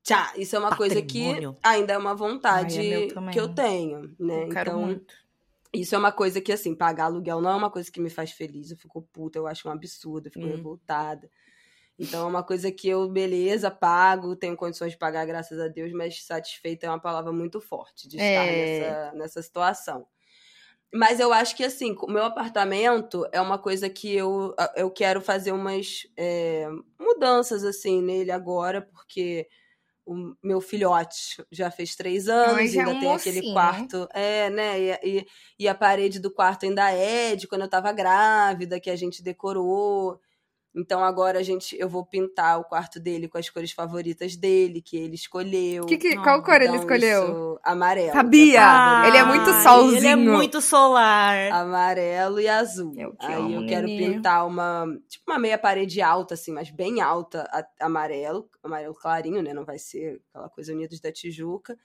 [0.02, 1.56] Tchá, isso é uma coisa que Patrimônio.
[1.62, 4.44] ainda é uma vontade Ai, é que eu tenho, né?
[4.44, 5.14] Eu quero então, muito.
[5.74, 8.32] isso é uma coisa que, assim, pagar aluguel não é uma coisa que me faz
[8.32, 8.70] feliz.
[8.70, 10.48] Eu fico puta, eu acho um absurdo, eu fico Hum.
[10.48, 11.30] revoltada.
[11.98, 15.92] Então é uma coisa que eu, beleza, pago, tenho condições de pagar, graças a Deus,
[15.92, 18.54] mas satisfeita é uma palavra muito forte de estar É.
[18.54, 20.06] nessa, nessa situação.
[20.94, 25.20] Mas eu acho que, assim, o meu apartamento é uma coisa que eu, eu quero
[25.20, 26.68] fazer umas é,
[27.00, 29.48] mudanças, assim, nele agora, porque
[30.06, 33.54] o meu filhote já fez três anos, Mas já é ainda um tem aquele mocinho.
[33.54, 34.08] quarto.
[34.14, 34.80] É, né?
[34.80, 35.26] E, e,
[35.58, 39.22] e a parede do quarto ainda é de quando eu tava grávida, que a gente
[39.22, 40.20] decorou.
[40.76, 44.82] Então agora a gente, eu vou pintar o quarto dele com as cores favoritas dele,
[44.82, 45.86] que ele escolheu.
[45.86, 47.22] Que que, qual cor ele Então, escolheu?
[47.22, 48.10] isso, amarelo.
[48.12, 48.60] Sabia!
[48.60, 50.16] Ah, ele é muito Ele é solzinho.
[50.32, 51.52] muito solar.
[51.52, 52.92] amarelo e azul.
[52.96, 54.14] Eu que Aí amo, eu quero nenê.
[54.14, 59.42] pintar uma, tipo uma meia parede alta assim, mas bem alta, a- amarelo, amarelo clarinho,
[59.42, 59.54] né?
[59.54, 61.78] Não vai ser aquela coisa Unidos da Tijuca.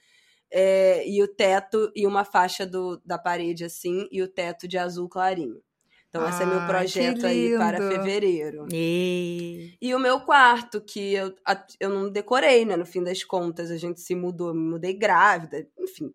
[0.52, 4.80] É, e o teto e uma faixa do, da parede assim e o teto de
[4.80, 5.62] azul clarinho.
[6.10, 8.66] Então esse é meu projeto aí para fevereiro.
[8.74, 9.78] E...
[9.80, 12.76] E o meu quarto, que eu, a- eu não decorei, né?
[12.76, 16.12] No fim das contas, a gente se mudou, me mudei grávida, enfim,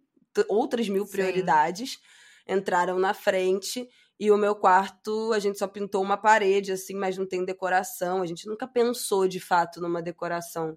[0.48, 1.12] outras mil Sim.
[1.12, 1.98] prioridades
[2.48, 3.88] entraram na frente.
[4.18, 8.22] E o meu quarto, a gente só pintou uma parede, assim, mas não tem decoração.
[8.22, 10.76] A gente nunca pensou, de fato, numa decoração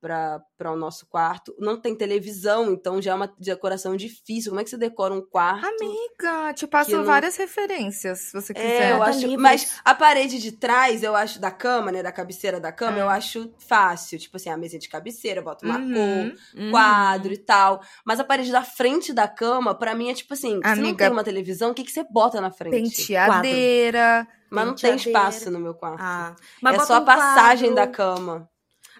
[0.00, 1.54] para o nosso quarto.
[1.58, 4.50] Não tem televisão, então já é uma decoração difícil.
[4.50, 5.66] Como é que você decora um quarto?
[5.66, 8.82] Amiga, te passo Que não- várias referências, se você quiser.
[8.82, 9.38] É, eu acho.
[9.38, 12.02] Mas a parede de trás, eu acho, da cama, né?
[12.02, 13.02] Da cabeceira da cama, É.
[13.02, 14.18] eu acho fácil.
[14.18, 15.92] Tipo assim, a mesa de cabeceira, bota uma Uhum.
[15.94, 16.70] cor, Uhum.
[16.70, 17.80] quadro e tal.
[18.04, 21.04] Mas a parede da frente da cama, pra mim, é tipo assim: se não Amiga,
[21.04, 22.76] tem uma televisão, o que, que você bota na frente?
[22.80, 24.26] Penteadeira.
[24.50, 26.00] Mas não tem espaço no meu quarto.
[26.02, 26.34] Ah,
[26.66, 27.92] é só a um passagem da quadro.
[28.16, 28.48] cama.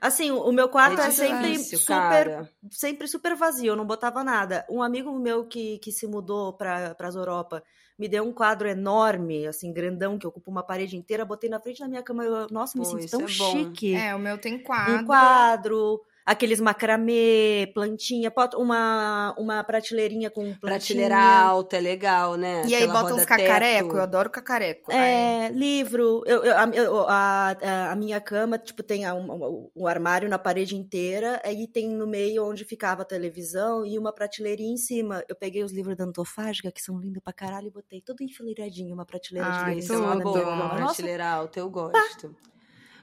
[0.01, 2.51] Assim, o meu quarto é, é sempre super cara.
[2.71, 4.65] sempre super vazio, eu não botava nada.
[4.71, 7.63] Um amigo meu que, que se mudou para as Europa
[7.99, 11.81] me deu um quadro enorme, assim, grandão, que ocupa uma parede inteira, botei na frente
[11.81, 12.25] da minha cama.
[12.25, 13.95] Eu, nossa, me Pô, sinto isso tão é chique.
[13.95, 14.95] É, o meu tem quadro.
[14.95, 20.59] Um quadro, aqueles macramê, plantinha, bota uma, uma prateleirinha com plantinha.
[20.61, 22.63] Prateleira alta, é legal, né?
[22.67, 23.49] E aí Aquela bota uns roda-teto.
[23.49, 24.93] cacareco, eu adoro cacareco.
[24.93, 26.23] É, livro.
[26.27, 31.41] Eu, eu- a, eu- a, minha cama, tipo, tem um, um- armário na parede inteira,
[31.45, 35.25] aí tem no meio onde ficava a televisão e uma prateleirinha em cima.
[35.29, 38.95] Eu peguei os livros da Antofágica, que são lindos pra caralho, e botei tudo enfileiradinho,
[38.95, 40.45] uma prateleira de Ai, livros Isso é em cima uma da tudo.
[40.45, 42.35] Nossa, prateleira alta, eu gosto.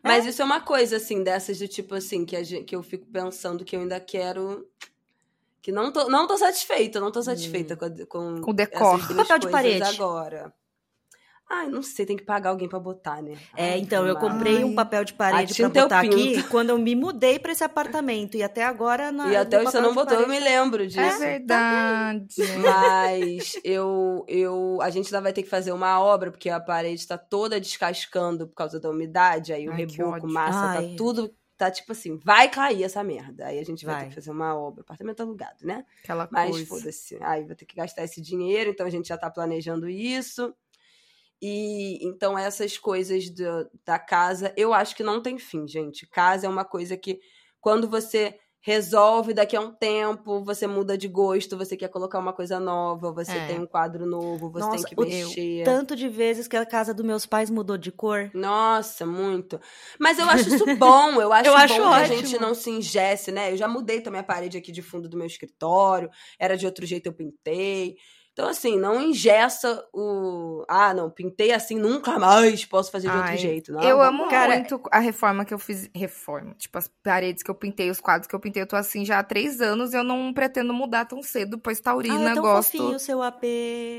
[0.07, 2.81] Mas isso é uma coisa, assim, dessas do tipo assim, que, a gente, que eu
[2.83, 4.67] fico pensando que eu ainda quero.
[5.61, 8.99] Que não tô, não tô satisfeita, não tô satisfeita com, a- com, Com o decor.
[9.15, 9.83] Papel de parede.
[9.83, 10.53] agora.
[11.49, 13.37] Ai, não sei, tem que pagar alguém pra botar, né?
[13.55, 16.93] É, Ai, então, eu comprei um papel de parede eu botar aqui quando eu me
[16.93, 18.35] mudei pra esse apartamento.
[18.35, 19.13] E até agora...
[19.13, 20.99] Na, E até hoje você não botou, eu parede- me lembro disso.
[20.99, 22.35] É verdade.
[22.61, 26.99] Mas eu, eu, a gente ainda vai ter que fazer uma obra, porque a parede
[26.99, 30.89] está toda descascando por causa da umidade, aí o Ai, que reboco, massa, Ai.
[30.89, 33.45] tá tudo, tá tipo assim, vai cair essa merda.
[33.45, 34.09] Aí a gente vai, ter Vai.
[34.09, 35.85] que fazer uma obra, apartamento alugado, né?
[36.03, 36.65] Aquela Mas coisa.
[36.67, 40.53] foda-se, aí vai ter que gastar esse dinheiro, então a gente já tá planejando isso.
[41.41, 46.07] E então essas coisas do- da casa, eu acho que não tem fim, gente.
[46.07, 47.19] Casa é uma coisa que
[47.61, 52.33] quando você resolve daqui a um tempo, você muda de gosto, você quer colocar uma
[52.33, 53.47] coisa nova, você É.
[53.47, 55.63] tem um quadro novo, você Nossa, tem que mexer.
[55.63, 58.29] Tanto de vezes que a casa dos meus pais mudou de cor.
[58.33, 59.57] Nossa, muito.
[59.97, 61.21] Mas eu acho isso bom.
[61.21, 63.53] Eu acho Eu bom acho que a gente não se ingesse, né?
[63.53, 66.09] Eu já mudei também a parede aqui de fundo do meu escritório.
[66.37, 67.95] Era de outro jeito, eu pintei.
[68.37, 70.63] Então, assim, não ingessa o.
[70.69, 73.71] Ah, não, pintei assim, nunca mais posso fazer de Ai, outro jeito.
[73.71, 74.47] Não, eu amo lá.
[74.49, 75.89] muito a reforma que eu fiz.
[75.91, 76.53] Reforma.
[76.53, 78.61] Tipo, as paredes que eu pintei, os quadros que eu pintei.
[78.61, 81.79] Eu tô assim já há três anos e eu não pretendo mudar tão cedo, pois
[81.79, 82.77] Ah, Taurina é tão gosto.
[82.77, 83.41] fofinho o seu AP.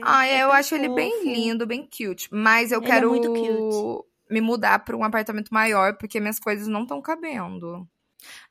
[0.04, 1.24] Ah, é, eu tão acho ele bem fofo.
[1.24, 2.28] lindo, bem cute.
[2.30, 4.06] Mas eu Ele é quero muito cute.
[4.30, 7.88] me mudar pra um apartamento maior, porque minhas coisas não estão cabendo.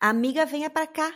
[0.01, 1.13] Amiga, venha pra cá.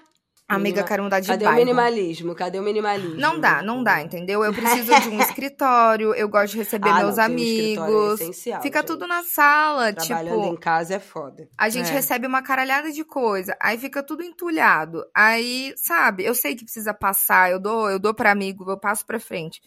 [0.56, 1.60] Amiga, quero mudar de Cadê o bairro.
[1.66, 2.36] minimalismo?
[2.36, 3.16] Cadê o minimalismo?
[3.16, 4.44] Não dá, não dá, entendeu?
[4.44, 7.26] Eu preciso de um escritório, eu gosto de receber Ah, meus não, ter um é
[7.26, 8.22] amigos.
[8.22, 8.88] essencial, Fica gente.
[8.88, 10.54] tudo na sala, Trabalhando tipo.
[10.54, 11.48] em casa é foda.
[11.58, 11.94] A gente É.
[11.94, 15.04] recebe uma caralhada de coisa, aí fica tudo entulhado.
[15.16, 19.06] Aí, sabe, eu sei que precisa passar, eu dou, eu dou para amigo, eu passo
[19.06, 19.62] pra frente.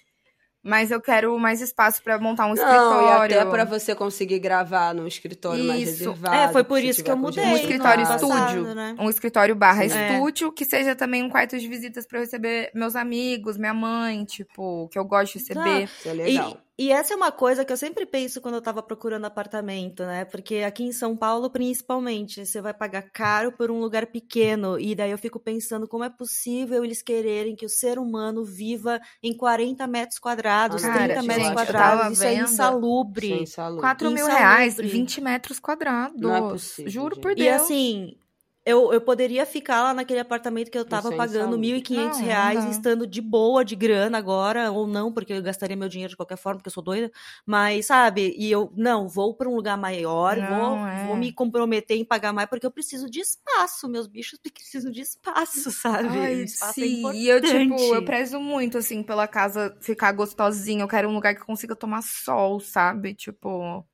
[0.67, 3.39] Mas eu quero mais espaço pra montar um Não, escritório.
[3.39, 5.99] até pra você conseguir gravar num escritório mais Isso.
[6.11, 6.35] reservado.
[6.37, 7.45] É, foi por isso que eu mudei.
[7.45, 8.29] um escritório estúdio.
[8.29, 8.97] passado, né?
[8.99, 9.99] Um escritório barra Sim.
[10.15, 14.25] estúdio, que seja também um quarto de visitas pra eu receber meus amigos, minha mãe,
[14.25, 15.85] tipo, que eu gosto de receber.
[15.85, 16.51] Isso é legal.
[16.51, 20.03] E, e essa é uma coisa que eu sempre penso quando eu tava procurando apartamento,
[20.05, 20.25] né?
[20.25, 24.79] Porque aqui em São Paulo, principalmente, você vai pagar caro por um lugar pequeno.
[24.79, 29.01] E daí eu fico pensando como é possível eles quererem que o ser humano viva
[29.23, 32.13] em 40 metros quadrados, Ah, 30 gente, metros quadrados.
[32.15, 32.45] Isso é vendo.
[32.45, 33.29] insalubre.
[33.29, 33.81] Sem saúde.
[33.81, 34.39] 4 mil Insalubre.
[34.43, 36.21] reais, 20 metros quadrados.
[36.21, 37.23] Não é possível, Juro gente.
[37.23, 37.63] por E Deus.
[37.63, 38.17] assim,
[38.67, 41.83] eu, eu poderia ficar lá naquele apartamento que eu tava é pagando insalubre.
[41.83, 42.71] 1.500 Não, não reais, dá.
[42.71, 46.37] estando de boa de grana agora, ou não, porque eu gastaria meu dinheiro de qualquer
[46.39, 47.13] forma, porque eu sou doida.
[47.45, 51.07] Mas, sabe, e eu, não, vou pra um lugar maior, Não, vou, é.
[51.09, 53.89] vou me comprometer em pagar mais, porque eu preciso de espaço.
[53.89, 56.09] Meus bichos precisam de espaço, sabe?
[56.09, 60.83] Ai, espaço é sim, e eu, tipo, eu prezo muito, assim, pela casa ficar gostosinha.
[60.83, 63.15] Eu quero um lugar que consiga tomar sol, sabe?
[63.15, 63.85] Tipo.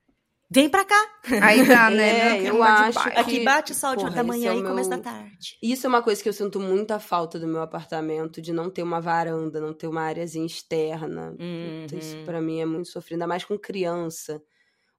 [0.52, 1.00] Vem pra cá.
[1.42, 2.38] Aí dá, né?
[2.38, 4.90] É, eu de acho que- Aqui bate o sol de da manhã é e começo
[4.90, 5.56] da meu- tarde.
[5.62, 8.82] Isso é uma coisa que eu sinto muita falta do meu apartamento, de não ter
[8.82, 11.30] uma varanda, não ter uma áreazinha externa.
[11.32, 12.24] Puta, Isso Uhum.
[12.24, 14.42] pra mim é muito sofrido, ainda mais com criança.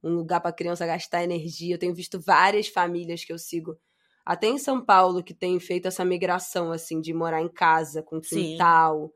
[0.04, 1.76] Um lugar pra criança gastar energia.
[1.76, 3.78] Eu tenho visto várias famílias que eu sigo,
[4.26, 8.22] até em São Paulo, que têm feito essa migração, assim, de morar em casa, com
[8.24, 8.52] Sim.
[8.54, 9.12] quintal.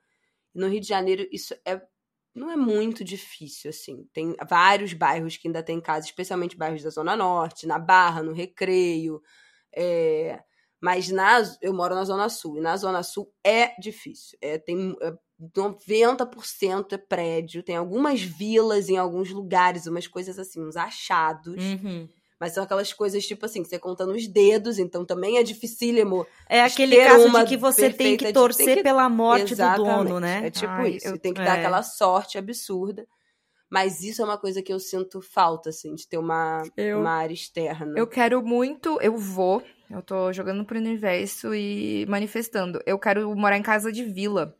[0.53, 1.81] No Rio de Janeiro, isso é
[2.35, 4.07] não é muito difícil, assim.
[4.13, 8.33] Tem vários bairros que ainda tem casa, especialmente bairros da Zona Norte, na Barra, no
[8.33, 9.21] Recreio.
[9.75, 10.43] é,
[10.81, 14.37] Mas na, eu moro na Zona Sul, e na Zona Sul é difícil.
[14.41, 15.13] É, tem é,
[15.55, 21.63] 90% é prédio, tem algumas vilas em alguns lugares, umas coisas assim, uns achados.
[21.63, 22.07] Uhum.
[22.39, 26.27] Mas são aquelas coisas, tipo assim, que você conta nos dedos, então também é dificílimo.
[26.49, 29.89] É aquele caso de que você tem que torcer tem que- pela morte Exatamente.
[29.89, 30.47] do dono, né?
[30.47, 31.07] É tipo Ai, isso.
[31.07, 31.59] eu- tem que dar é.
[31.59, 33.07] aquela sorte absurda.
[33.69, 37.11] Mas isso é uma coisa que eu sinto falta, assim, de ter uma, Eu- uma
[37.11, 37.93] área externa.
[37.97, 42.79] Eu quero muito, eu vou, eu tô jogando pro universo e manifestando.
[42.85, 44.55] Eu quero morar em casa de vila,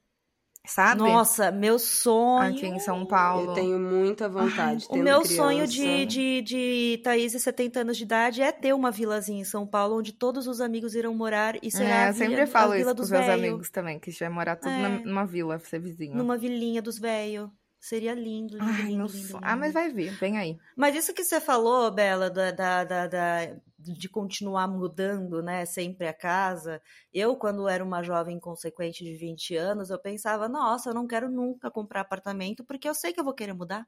[0.67, 1.01] sabe?
[1.01, 2.55] Nossa, meu sonho.
[2.55, 3.51] Aqui em São Paulo.
[3.51, 4.85] Eu tenho muita vontade.
[4.85, 5.35] O tendo meu criança.
[5.35, 9.45] sonho de, de, de Thaís, de 70 anos de idade, é ter uma vilazinha em
[9.45, 12.45] São Paulo onde todos os amigos irão morar e será É, a eu vila, sempre
[12.47, 14.99] falo a vila isso dos os meus amigos também, que já vai morar tudo É.
[15.05, 16.15] numa vila, ser vizinho.
[16.15, 17.49] Numa vilinha dos velhos.
[17.79, 19.33] Seria lindo, lindo, Ai, lindo, meu lindo, sonho.
[19.35, 19.39] lindo.
[19.43, 20.57] Ah, mas vai vir, vem aí.
[20.75, 23.55] Mas isso que você falou, Bela, da, da, da, da-
[23.93, 26.81] de continuar mudando, né, sempre a casa.
[27.13, 31.29] Eu, quando era uma jovem consequente de 20 anos, eu pensava, nossa, eu não quero
[31.29, 33.85] nunca comprar apartamento, porque eu sei que eu vou querer mudar.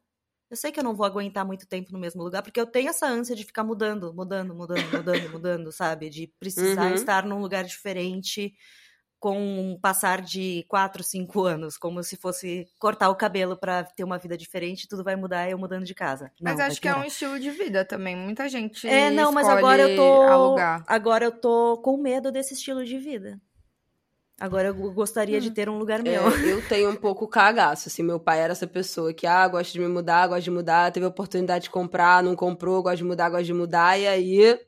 [0.50, 2.90] Eu sei que eu não vou aguentar muito tempo no mesmo lugar, porque eu tenho
[2.90, 6.10] essa ânsia de ficar mudando, mudando, mudando, mudando, mudando, sabe?
[6.10, 6.94] De precisar Uhum.
[6.94, 8.54] estar num lugar diferente
[9.20, 14.04] com um passar de quatro, cinco anos, como se fosse cortar o cabelo pra ter
[14.04, 16.32] uma vida diferente, tudo vai mudar eu mudando de casa.
[16.40, 18.16] Mas Não, vai acho que é um estilo de vida também.
[18.16, 20.22] Muita gente É, não, mas agora eu tô.
[20.24, 20.84] alugar.
[20.88, 23.40] Agora eu tô com medo desse estilo de vida.
[24.40, 25.42] Agora eu gostaria Hum.
[25.42, 26.30] de ter um lugar É, meu.
[26.46, 29.80] eu tenho um pouco cagaço, assim, meu pai era essa pessoa que, ah, gosta de
[29.80, 33.30] me mudar, gosta de mudar, teve a oportunidade de comprar, não comprou, gosta de mudar,
[33.30, 34.60] gosta de mudar, e aí...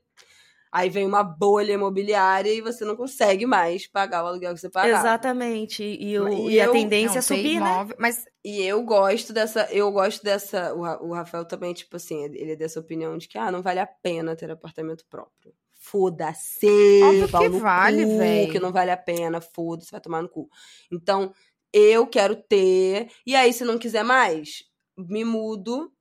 [0.71, 4.69] Aí vem uma bolha imobiliária e você não consegue mais pagar o aluguel que você
[4.69, 4.99] pagava.
[4.99, 5.83] Exatamente.
[5.83, 7.71] E, o- E e a eu- tendência é subir, né?
[7.71, 12.23] imóvel, Mas E eu gosto dessa, eu gosto dessa, o, o Rafael também, tipo assim,
[12.23, 15.53] ele é dessa opinião de que, ah, não vale a pena ter apartamento próprio.
[15.71, 18.47] Foda-se, Óbvio que vale, cu, véi.
[18.47, 20.49] que não vale a pena, foda-se, vai tomar no cu.
[20.91, 21.33] Então,
[21.73, 24.63] eu quero ter, e aí se não quiser mais,
[24.97, 25.91] me mudo,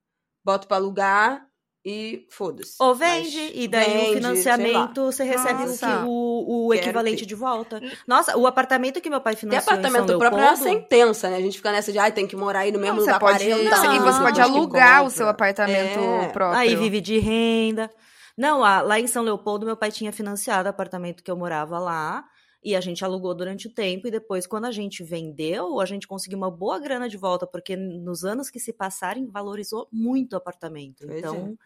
[0.44, 1.46] boto pra alugar
[1.88, 2.74] e foda-se.
[2.78, 6.04] Ou vende, Mas e daí vende, o financiamento você recebe o, Nossa.
[6.06, 7.26] o, o equivalente ter.
[7.26, 7.80] de volta.
[8.06, 11.30] Nossa, o apartamento que meu pai financiou em apartamento São próprio é uma Leopoldo, sentença,
[11.30, 11.36] né?
[11.36, 13.20] A gente fica nessa de, ai, tem que morar aí no mesmo Não, lugar você
[13.20, 16.28] pode, 40 Não, e você pode alugar o seu apartamento É.
[16.28, 16.60] próprio.
[16.60, 17.90] Aí vive de renda.
[18.36, 22.24] Não, lá em São Leopoldo, meu pai tinha financiado o apartamento que eu morava lá.
[22.68, 24.06] E a gente alugou durante o tempo.
[24.06, 27.46] E depois, quando a gente vendeu, a gente conseguiu uma boa grana de volta.
[27.46, 31.06] Porque nos anos que se passaram, valorizou muito o apartamento.
[31.06, 31.56] Pois então,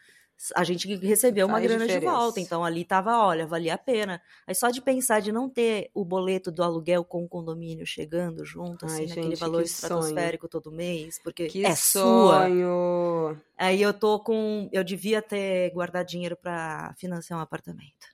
[0.57, 2.17] a gente recebeu uma Faz grana de diferença.
[2.19, 2.41] volta.
[2.41, 4.21] Então, ali tava, olha, valia a pena.
[4.47, 8.45] Aí só de pensar de não ter o boleto do aluguel com o condomínio chegando
[8.45, 10.01] junto, Ai, assim, naquele gente, valor que sonho.
[10.01, 11.21] estratosférico todo mês.
[11.23, 12.43] Porque Que é sua.
[12.49, 13.41] sonho!
[13.57, 14.69] Aí eu tô com.
[14.73, 18.12] Eu devia ter guardado dinheiro pra financiar um apartamento.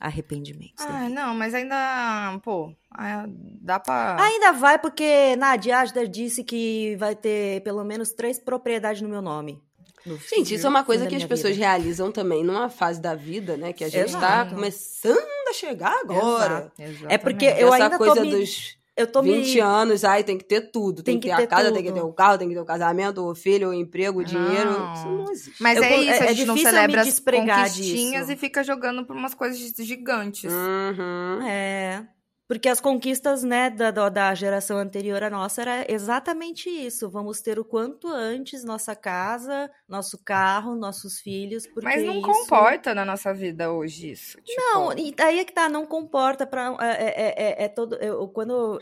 [0.00, 0.84] Arrependimentos.
[0.86, 4.16] Ah, não, mas ainda, pô, ah, dá pra...
[4.22, 9.22] Ainda vai, porque Nadia Asda disse que vai ter pelo menos três propriedades no meu
[9.22, 9.62] nome.
[10.04, 11.66] No Gente, fim- isso é uma coisa que as pessoas vida.
[11.66, 13.72] realizam também numa fase da vida, né?
[13.72, 14.50] Que a gente Exato.
[14.50, 16.70] tá começando a chegar agora.
[16.78, 19.60] Exato, É porque eu Essa ainda tô coisa me- dos Eu tô 20 me.
[19.60, 21.02] anos, ai, tem que ter tudo.
[21.02, 21.74] Tem, Tem que que ter ter a casa, tudo.
[21.74, 24.24] tem que ter o carro, tem que ter o casamento, o filho, o emprego, o
[24.24, 24.70] dinheiro.
[24.70, 24.92] Não.
[24.94, 25.62] Isso não existe.
[25.62, 28.26] Mas Eu é isso, é- a é gente não difícil eu celebra as despregar conquistinhas
[28.26, 28.32] disso.
[28.32, 30.52] e fica jogando por umas coisas gigantes.
[30.52, 31.42] Uhum.
[31.46, 32.06] É.
[32.46, 37.08] Porque as conquistas, né, da, da, geração anterior à nossa era exatamente isso.
[37.08, 42.22] Vamos ter o quanto antes nossa casa, nosso carro, nossos filhos, porque Mas não isso...
[42.22, 44.38] comporta na nossa vida hoje isso.
[44.42, 46.76] Tipo, Não, e aí é que tá, não comporta pra.
[46.80, 47.96] É, é, é- é todo.
[47.96, 48.78] Eu, quando.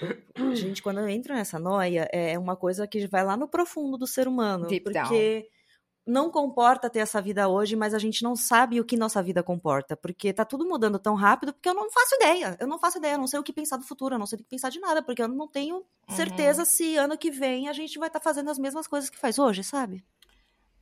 [0.54, 4.06] gente, quando eu entro nessa noia, é uma coisa que vai lá no profundo do
[4.06, 4.66] ser humano.
[4.66, 5.48] Deep porque
[6.06, 9.42] não comporta ter essa vida hoje, mas a gente não sabe o que nossa vida
[9.42, 12.56] comporta, porque tá tudo mudando tão rápido, porque eu não faço ideia.
[12.60, 14.36] Eu não faço ideia, eu não sei o que pensar do futuro, eu não sei
[14.36, 17.72] o que pensar de nada, porque eu não tenho certeza se ano que vem a
[17.72, 20.04] gente vai estar fazendo as mesmas coisas que faz hoje, sabe?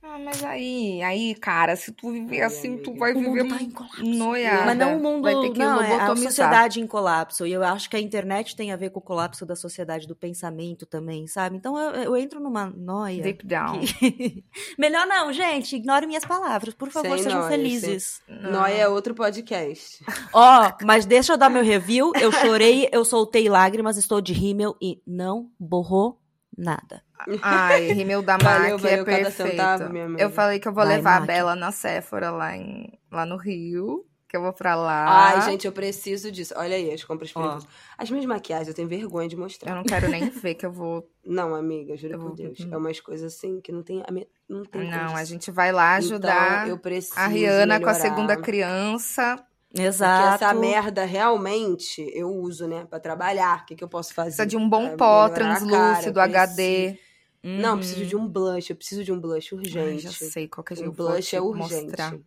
[0.03, 3.61] Ah, mas aí, aí, cara, se tu viver assim, tu vai O mundo viver tá
[3.63, 4.03] em colapso.
[4.03, 4.65] noiada.
[4.65, 7.45] Mas não o mundo, Vai ter que não, é a sociedade em colapso.
[7.45, 10.15] E eu acho que a internet tem a ver com o colapso da sociedade do
[10.15, 11.55] pensamento também, sabe?
[11.55, 13.21] Então eu, eu entro numa noia.
[13.21, 13.79] Deep down.
[13.81, 14.43] que-
[14.77, 15.75] Melhor não, gente.
[15.75, 16.73] Ignore minhas palavras.
[16.73, 18.21] Por favor, Sem sejam noia, felizes.
[18.27, 20.03] Nóia é outro podcast.
[20.33, 22.11] Ó, mas deixa eu dar meu review.
[22.19, 26.19] Eu chorei, eu soltei lágrimas, estou de rímel e não borrou
[26.61, 27.03] nada.
[27.41, 29.51] Ai, rímel da Valeu, MAC valeu é perfeito.
[29.51, 31.27] centavo, eu falei que eu vou Vai, levar a MAC.
[31.27, 34.05] Bela na Sephora lá, em, lá no Rio.
[34.27, 35.33] Que eu vou pra lá.
[35.33, 36.53] Ai, gente, eu preciso disso.
[36.55, 37.67] Olha aí, as compras feitas.
[37.97, 39.75] As minhas maquiagens, eu tenho vergonha de Eu mostrar.
[39.75, 41.05] não quero nem ver que eu vou.
[41.25, 42.61] Não, amiga, juro Eu por vou- Deus.
[42.61, 42.69] Hum.
[42.71, 44.01] É umas coisas assim que não tem.
[44.07, 47.77] a me- Não tem Não, a gente vai lá ajudar Então, eu preciso a Rihanna
[47.81, 48.09] com a melhorar.
[48.09, 49.37] segunda criança.
[49.73, 50.43] Porque Exato.
[50.43, 52.85] essa merda realmente eu uso, né?
[52.89, 53.61] Pra trabalhar.
[53.61, 54.29] O que, que eu posso fazer?
[54.31, 56.97] Precisa de um bom Pra pó translúcido, cara, HD.
[57.43, 57.77] Não, eu Uhum.
[57.79, 58.69] preciso de um blush.
[58.69, 60.01] Eu preciso de um blush Ai, urgente.
[60.03, 61.85] já sei qual que a O gente vou blush é urgente.
[61.85, 62.17] mostrar.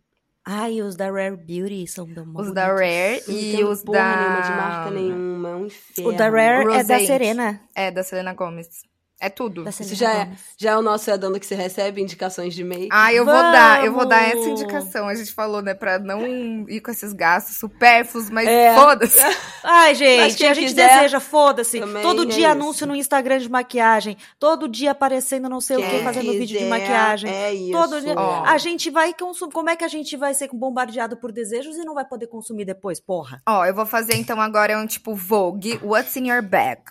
[0.43, 4.17] Ai, os da Rare Beauty são da Os da Rare e os porra da.
[4.17, 5.49] nenhuma de marca nenhuma.
[5.49, 6.11] É um inferno.
[6.11, 6.99] O da Rare é da.
[6.99, 7.61] Serena.
[7.75, 8.81] É, da Selena Gomez.
[9.25, 9.63] É tudo.
[9.63, 12.63] Da Isso já é, já é o nosso é dando que você recebe indicações de
[12.63, 12.89] make.
[12.91, 14.61] Ah, eu vou dar, eu vou dar essa Vamos!
[14.61, 15.07] indicação.
[15.07, 16.21] A gente falou, né, pra não
[16.69, 18.75] ir com esses gastos supérfluos, mas É.
[18.75, 19.17] foda-se.
[19.63, 21.79] Ai, gente, a gente quiser, deseja, foda-se.
[22.01, 22.57] Todo é dia isso.
[22.57, 24.15] anúncio no Instagram de maquiagem.
[24.39, 27.31] Todo dia aparecendo não sei o que, fazendo vídeo de quiser, maquiagem.
[27.31, 27.71] É isso.
[27.71, 28.13] Todo dia.
[28.15, 28.43] Ó.
[28.45, 29.51] A gente vai consumir.
[29.51, 32.65] Como é que a gente vai ser bombardeado por desejos e não vai poder consumir
[32.65, 32.99] depois?
[32.99, 33.41] Porra.
[33.47, 36.81] Ó, eu vou fazer então agora um tipo Vogue, What's in Your Bag?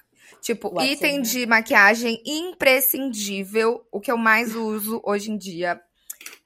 [0.44, 5.80] Tipo, What's item your- de maquiagem imprescindível, o que eu mais uso hoje em dia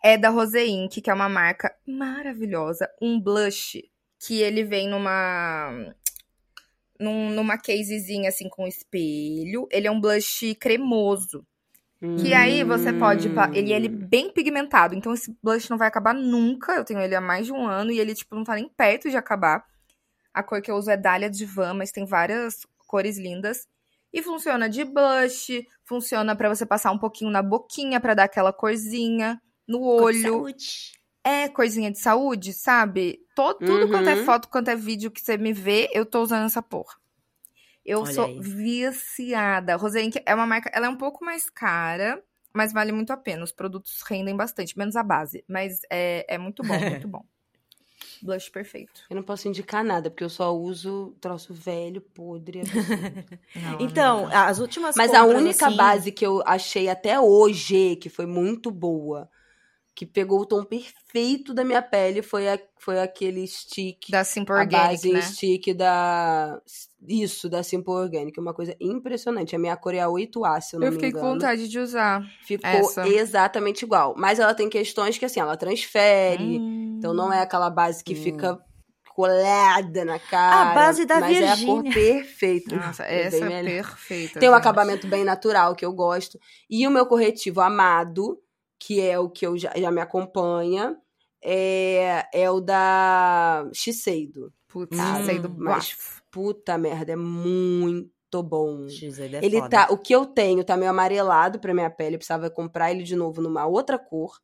[0.03, 3.82] é da Rose Inc, que é uma marca maravilhosa, um blush
[4.20, 5.92] que ele vem numa
[7.01, 9.66] num- numa casezinha assim com espelho.
[9.70, 11.44] Ele é um blush cremoso.
[12.20, 13.28] Que aí você pode.
[13.53, 14.07] Ele, ele é Hum.
[14.09, 16.72] bem pigmentado, então esse blush não vai acabar nunca.
[16.74, 19.11] Eu tenho ele há mais de um ano e ele, tipo, não tá nem perto
[19.11, 19.64] de acabar.
[20.32, 23.66] A cor que eu uso é Dália Divan, mas tem várias cores lindas.
[24.12, 28.52] E funciona de blush, funciona pra você passar um pouquinho na boquinha pra dar aquela
[28.52, 30.46] corzinha, no olho.
[31.24, 33.18] É corzinha de saúde, sabe?
[33.34, 34.24] Todo, tudo quanto é Uhum.
[34.24, 36.94] foto, quanto é vídeo que você me vê, eu tô usando essa porra.
[37.84, 38.40] Eu Olha sou aí.
[38.40, 39.76] viciada.
[39.76, 42.22] Rosenk é uma marca, ela é um pouco mais cara,
[42.54, 43.44] mas vale muito a pena.
[43.44, 45.44] Os produtos rendem bastante, menos a base.
[45.48, 47.24] Mas é, é muito bom, muito bom.
[48.23, 49.03] Blush perfeito.
[49.09, 52.62] Eu não posso indicar nada, porque eu só uso troço velho, podre.
[53.55, 54.39] Não, Então, amiga.
[54.41, 58.27] as últimas Mas a compras, única assim, base que eu achei até hoje, que foi
[58.27, 59.29] muito boa,
[59.95, 64.11] que pegou o tom perfeito da minha pele, foi, a- foi aquele stick.
[64.11, 65.21] da Simple a Organic, base né?
[65.23, 66.61] stick da.
[67.07, 68.38] Isso, da Simple Organic.
[68.40, 69.55] Uma coisa impressionante.
[69.55, 71.34] A minha cor é a 8A, se eu não Eu me fiquei com engano.
[71.34, 72.22] vontade de usar.
[72.42, 73.07] Ficou essa.
[73.09, 74.14] exatamente igual.
[74.16, 76.59] Mas ela tem questões que, assim, ela transfere.
[76.59, 76.96] Hum.
[76.99, 78.22] Então não é aquela base que Hum.
[78.22, 78.59] fica
[79.14, 80.74] colada na cara.
[80.74, 81.92] base da mas é a cor Virgínia.
[81.92, 82.76] perfeita.
[82.76, 83.84] Nossa, É essa bem é melhor.
[83.84, 84.40] perfeita.
[84.40, 84.61] Tem um gente.
[84.61, 86.38] acabamento bem natural, que eu gosto.
[86.70, 88.38] E o meu corretivo amado,
[88.78, 90.96] que é o que eu já, já me acompanha,
[91.42, 94.53] é, é o da Shiseido.
[94.68, 98.89] Putz, Hum, sei do Mas, puta merda, é muito bom.
[98.89, 99.68] X, ele é Ele foda.
[99.68, 103.03] tá, o que eu tenho tá meio amarelado pra minha pele, eu precisava comprar ele
[103.03, 104.39] de novo numa outra cor,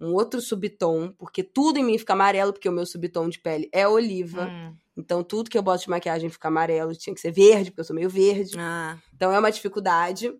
[0.00, 3.68] um outro subtom, porque tudo em mim fica amarelo, porque o meu subtom de pele
[3.72, 4.46] é oliva.
[4.46, 4.74] Hum.
[4.96, 7.84] Então tudo que eu boto de maquiagem fica amarelo, tinha que ser verde, porque eu
[7.84, 8.56] sou meio verde.
[8.58, 10.32] Ah, Então é uma dificuldade.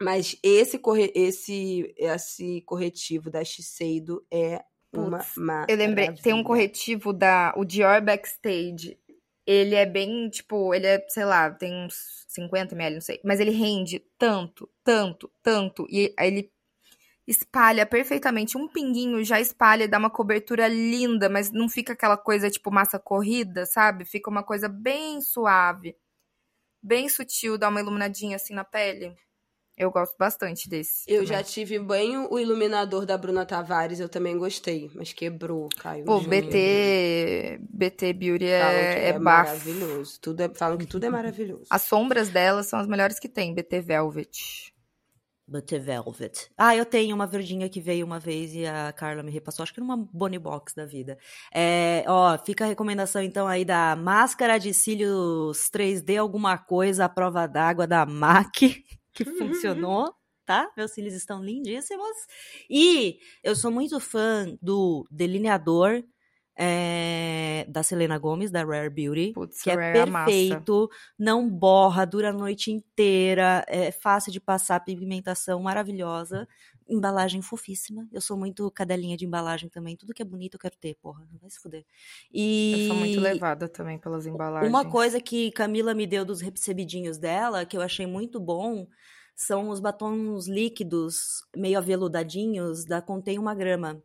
[0.00, 4.62] Mas esse, corre esse, esse corretivo da Shiseido é
[4.94, 5.34] uma Putz.
[5.68, 8.96] Eu lembrei, tem um corretivo da o Dior Backstage.
[9.50, 13.18] Ele é bem, tipo, ele é, sei lá, tem uns 50 ml, não sei.
[13.24, 15.86] Mas ele rende tanto, tanto, tanto.
[15.88, 16.52] E aí ele
[17.26, 18.58] espalha perfeitamente.
[18.58, 22.70] Um pinguinho já espalha e dá uma cobertura linda, mas não fica aquela coisa, tipo,
[22.70, 24.04] massa corrida, sabe?
[24.04, 25.96] Fica uma coisa bem suave.
[26.82, 29.16] Bem sutil, dá uma iluminadinha assim na pele.
[29.78, 31.04] Eu gosto bastante desse.
[31.06, 31.28] Eu também.
[31.28, 36.04] já tive bem o iluminador da Bruna Tavares, eu também gostei, mas quebrou, caiu.
[36.04, 36.20] Pô.
[36.20, 39.22] BT, BT Beauty Falam que é, é, é bafo.
[39.22, 40.20] maravilhoso.
[40.20, 41.66] Tudo é, falam que tudo é maravilhoso.
[41.70, 44.68] As sombras delas são as melhores que tem, BT Velvet.
[45.48, 46.50] Butter Velvet.
[46.56, 49.72] Ah, eu tenho uma verdinha que veio uma vez e a Carla me repassou, acho
[49.72, 51.18] que numa Bonnie Box da vida.
[51.52, 57.08] É, ó, fica a recomendação então aí da máscara de cílios 3D alguma coisa à
[57.08, 58.84] prova d'água da MAC,
[59.22, 60.14] que funcionou.
[60.44, 60.70] tá?
[60.76, 62.16] Meus cílios estão lindíssimos.
[62.70, 66.02] E eu sou muito fã do delineador
[66.58, 70.30] é, da Selena Gomes, da Rare Beauty, Putz, que é Rare amassa.
[70.32, 76.48] perfeito, não borra, dura a noite inteira, é fácil de passar, pigmentação maravilhosa,
[76.88, 78.08] embalagem fofíssima.
[78.12, 81.24] Eu sou muito cadelinha de embalagem também, tudo que é bonito eu quero ter, porra,
[81.30, 81.84] não vai se fuder.
[82.32, 84.68] E Eu sou muito levada também pelas embalagens.
[84.68, 88.88] uma coisa que Camila me deu dos recebidinhos dela, que eu achei muito bom,
[89.36, 94.02] são os batons líquidos, meio aveludadinhos, da Contém Uma Grama.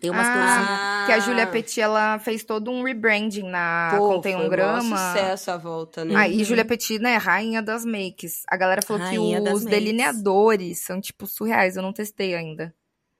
[0.00, 0.68] Tem umas coisinhas.
[0.70, 4.46] Ah, que a Julia Petit, ela fez todo um rebranding na Pô, Contém foi um
[4.46, 4.96] um Grama.
[5.14, 6.14] sucesso a volta, né?
[6.16, 8.42] Ah, e Julia Petit, né, rainha das makes.
[8.48, 9.64] A galera falou Rainha que os makes.
[9.64, 11.76] delineadores são, tipo, surreais.
[11.76, 12.74] Eu não testei ainda.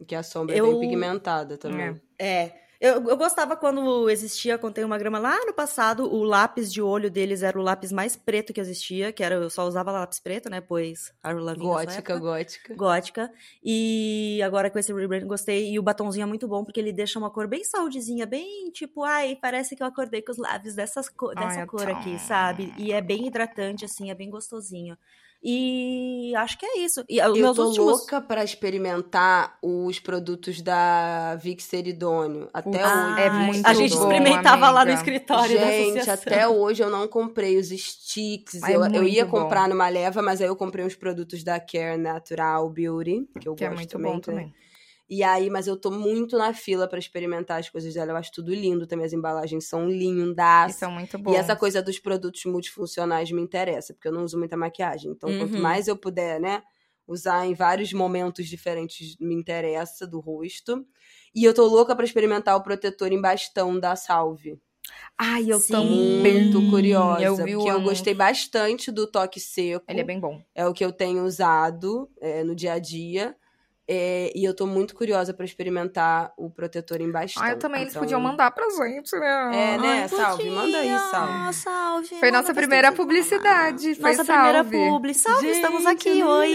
[0.07, 1.99] Que a sombra é Eu- bem pigmentada também.
[2.19, 2.27] É.
[2.45, 2.53] É.
[2.85, 7.11] Eu, eu gostava quando existia, Contém Uma Grama lá no passado, o lápis de olho
[7.11, 10.51] deles era o lápis mais preto que existia, que era eu só usava lápis preto,
[10.51, 10.61] né?
[10.61, 12.75] Pois a Lavigne Gótica, gótica.
[12.75, 13.33] gótica.
[13.65, 15.73] E agora com esse rebrand gostei.
[15.73, 19.03] E o batonzinho é muito bom porque ele deixa uma cor bem saudezinha, bem tipo,
[19.03, 21.91] ai, parece que eu acordei com os lábios dessas co- Ai, dessa eu cor tô-
[21.91, 22.71] aqui, sabe?
[22.77, 24.99] E é bem hidratante, assim, é bem gostosinho.
[25.47, 27.05] E acho que é isso.
[27.07, 27.87] E os Eu meus tô últimos.
[27.99, 32.49] louca pra experimentar os produtos da Vic Seridônio.
[32.53, 33.21] Até Ah, hoje.
[33.23, 34.95] é muito A gente bom, experimentava lá no amiga.
[34.95, 38.63] escritório Gente, até hoje eu não comprei os sticks.
[38.63, 39.43] É eu, eu muito ia bom.
[39.43, 43.55] comprar numa leva, mas aí eu comprei uns produtos da Care Natural Beauty, que eu
[43.55, 44.11] Que é gosto muito também.
[44.13, 44.23] bom né?
[44.23, 44.55] também.
[45.09, 48.13] E aí, mas eu tô muito na fila pra experimentar as coisas dela.
[48.13, 49.05] Eu acho tudo lindo também.
[49.05, 50.71] As embalagens são lindas.
[50.71, 51.33] E são muito bons.
[51.35, 55.11] E essa coisa dos produtos multifuncionais me interessa, porque eu não uso muita maquiagem.
[55.13, 55.63] Então, quanto Uhum.
[55.63, 56.63] mais eu puder, né,
[57.07, 60.87] usar em vários momentos diferentes, me interessa do rosto.
[61.35, 64.59] E eu tô louca pra experimentar o protetor em bastão da Salve.
[65.19, 65.73] Ai, eu Sim.
[65.73, 66.35] também.
[66.35, 67.25] Muito curiosa.
[67.25, 69.85] Eu vi porque eu gostei bastante do toque seco.
[69.89, 70.43] Ele é bem bom.
[70.55, 73.37] É o que eu tenho usado é, no dia a dia.
[73.87, 77.43] É, e eu tô muito curiosa pra experimentar o protetor em bastão.
[77.43, 77.83] Ah, eu também.
[77.83, 79.51] Eles Então, podiam mandar pra gente, né?
[79.75, 80.03] É, né?
[80.05, 80.99] Ai, Salve, manda aí, podia.
[81.11, 81.53] salve.
[81.55, 82.15] salve.
[82.19, 83.95] Foi nossa primeira publicidade.
[83.97, 84.77] Foi Nossa primeira salve.
[84.89, 85.15] publi.
[85.15, 86.19] Salve, estamos Gente, aqui.
[86.19, 86.49] eu Oi.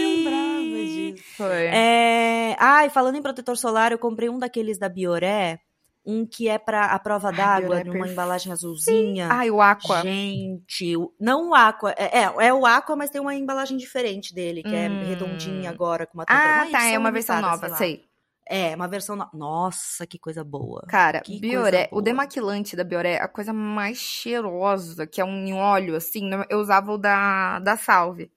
[1.14, 1.24] disso.
[1.36, 1.66] Foi.
[1.66, 2.56] É...
[2.58, 5.60] Ai, falando em protetor solar, eu comprei um daqueles da Bioré,
[6.04, 8.12] um que é pra a prova d'água, é numa perfeito.
[8.12, 9.28] embalagem azulzinha.
[9.30, 10.02] Ai, o Aqua.
[10.02, 14.62] Gente, não o Aqua, é, é, é o Aqua, mas tem uma embalagem diferente dele,
[14.62, 15.04] que é Hum.
[15.06, 16.40] redondinha agora, com uma tampa.
[16.40, 16.84] Ah, tá.
[16.86, 17.76] É uma versão nova, lá.
[17.76, 18.04] sei.
[18.52, 19.30] É, uma versão nova.
[19.32, 20.82] Nossa, que coisa boa.
[20.88, 22.02] Cara, Que Bioré, coisa o boa.
[22.02, 26.98] demaquilante da Bioré, a coisa mais cheirosa, que é um óleo, assim, eu usava o
[26.98, 28.30] da, da Salve.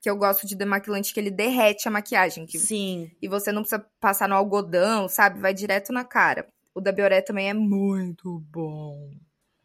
[0.00, 2.46] Que eu gosto de demaquilante que ele derrete a maquiagem.
[2.46, 3.10] Que, Sim.
[3.20, 5.40] e você não precisa passar no algodão, sabe?
[5.40, 6.46] Vai direto na cara.
[6.78, 9.10] O da Bioré também é muito bom.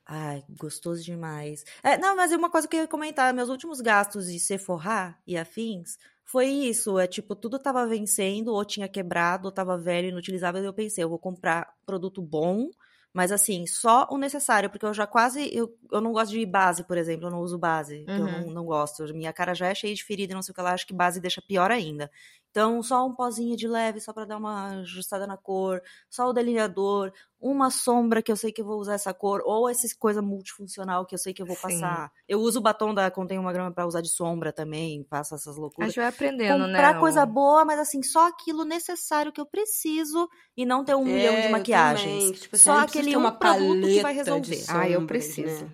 [0.05, 1.64] Ai, gostoso demais.
[1.84, 3.32] É, não, mas é uma coisa que eu ia comentar.
[3.34, 6.97] Meus últimos gastos de Sephora e afins foi isso.
[6.97, 10.61] É tipo, tudo tava vencendo, ou tinha quebrado, ou tava velho, inutilizável.
[10.64, 12.68] E eu pensei, eu vou comprar produto bom,
[13.14, 15.49] mas assim, só o necessário, porque eu já quase.
[15.55, 17.28] Eu, eu não gosto de base, por exemplo.
[17.28, 18.32] Eu não uso base, que eu Uhum.
[18.45, 19.03] não, não gosto.
[19.14, 20.74] Minha cara já é cheia de ferida e não sei o que lá.
[20.74, 22.09] Acho que base deixa pior ainda.
[22.54, 26.34] Então, só um pozinho de leve, só pra dar uma ajustada na cor, só o
[26.34, 30.22] delineador, uma sombra que eu sei que eu vou usar essa cor, ou essa coisa
[30.22, 31.62] multifuncional que eu sei que eu vou Sim.
[31.64, 32.12] passar.
[32.30, 35.58] Eu uso o batom da Contém Uma Grama pra usar de sombra também, faço essas
[35.58, 35.89] A loucuras.
[35.89, 36.99] gente vai aprendendo, Comprar né?
[36.99, 41.04] coisa o- boa, mas assim, só aquilo necessário que eu preciso e não ter um
[41.06, 42.39] milhão É, de eu maquiagens.
[42.39, 44.64] Tipo, assim, só aquele ter um uma produto que vai resolver.
[44.70, 45.66] Ah, eu preciso.
[45.66, 45.72] né?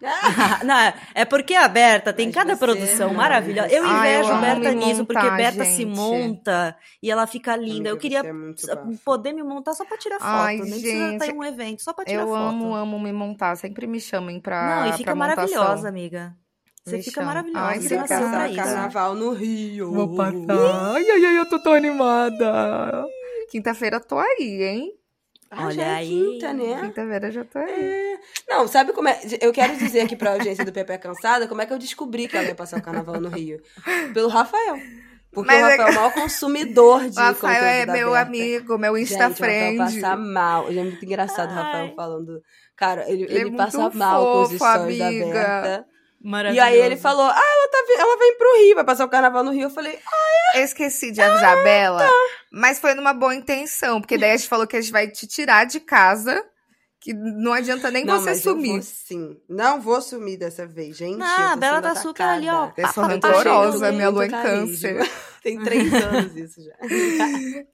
[0.64, 3.68] não, é porque a Berta tem Mas cada você- produção não, maravilhosa.
[3.68, 5.96] Eu eu invejo amo Berta nisso, porque montar, Berta se gente.
[5.96, 7.88] monta e ela fica linda.
[7.90, 10.28] Eu queria é poder me montar só pra tirar foto.
[10.28, 12.38] Ai, Nem precisa gente, estar em um evento, só pra tirar Eu foto.
[12.38, 13.56] amo, amo me montar.
[13.56, 14.84] Sempre me chamem pra.
[14.84, 15.36] Não, e fica montação.
[15.36, 16.34] maravilhosa, amiga.
[16.82, 17.26] Você Me fica chama.
[17.34, 17.66] maravilhosa.
[17.66, 19.92] Ai, você nasceu carnaval no Rio.
[19.92, 20.94] Vou passar.
[20.94, 23.04] Ai, ai, ai, eu tô tão animada.
[23.50, 24.92] Quinta-feira tô aí, hein?
[25.50, 26.08] Ah, Olha já é aí.
[26.08, 26.80] quinta, né?
[26.80, 27.70] Quinta-feira já tô aí.
[27.70, 28.18] É.
[28.48, 29.18] Não, sabe como é?
[29.40, 32.28] Eu quero dizer aqui pra audiência do Pepe é Cansada como é que eu descobri
[32.28, 33.60] que ela ia passar o carnaval no Rio.
[34.14, 34.76] Pelo Rafael.
[35.32, 38.78] Porque Mas o é Rafael é o maior consumidor de O Rafael é meu amigo,
[38.78, 39.78] meu Gente, Insta o Rafael friend.
[39.78, 40.68] passa mal.
[40.68, 41.54] É muito engraçado o.
[41.54, 42.42] Rafael falando.
[42.76, 45.26] Cara, ele, Ele é ele passa muito mal com os fofo, stories amiga.
[45.26, 45.32] da
[45.62, 45.86] Berta.
[46.22, 46.68] E Maravilhoso.
[46.68, 49.52] aí ele falou: Ah, ela, tá, ela vem pro Rio, vai passar o carnaval no
[49.52, 49.64] Rio.
[49.64, 49.98] Eu falei,
[50.54, 52.06] Eu esqueci de avisar a Bela,
[52.52, 55.26] mas foi numa boa intenção, porque daí a gente falou que a gente vai te
[55.26, 56.44] tirar de casa,
[57.00, 58.72] que não adianta nem não, você mas eu sumir.
[58.72, 59.36] vou sim.
[59.48, 61.16] Não vou sumir dessa vez, gente.
[61.16, 62.70] Não, eu a Bela tá super ali, ó.
[62.76, 65.10] Eu sou rancorosa, minha lua em câncer.
[65.42, 66.74] Tem três anos isso já.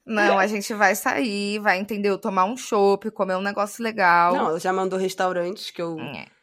[0.05, 2.17] Não, a gente vai sair, vai, entendeu?
[2.17, 4.33] Tomar um chopp, comer um negócio legal.
[4.33, 6.36] Não, ela já mandou restaurantes que eu É.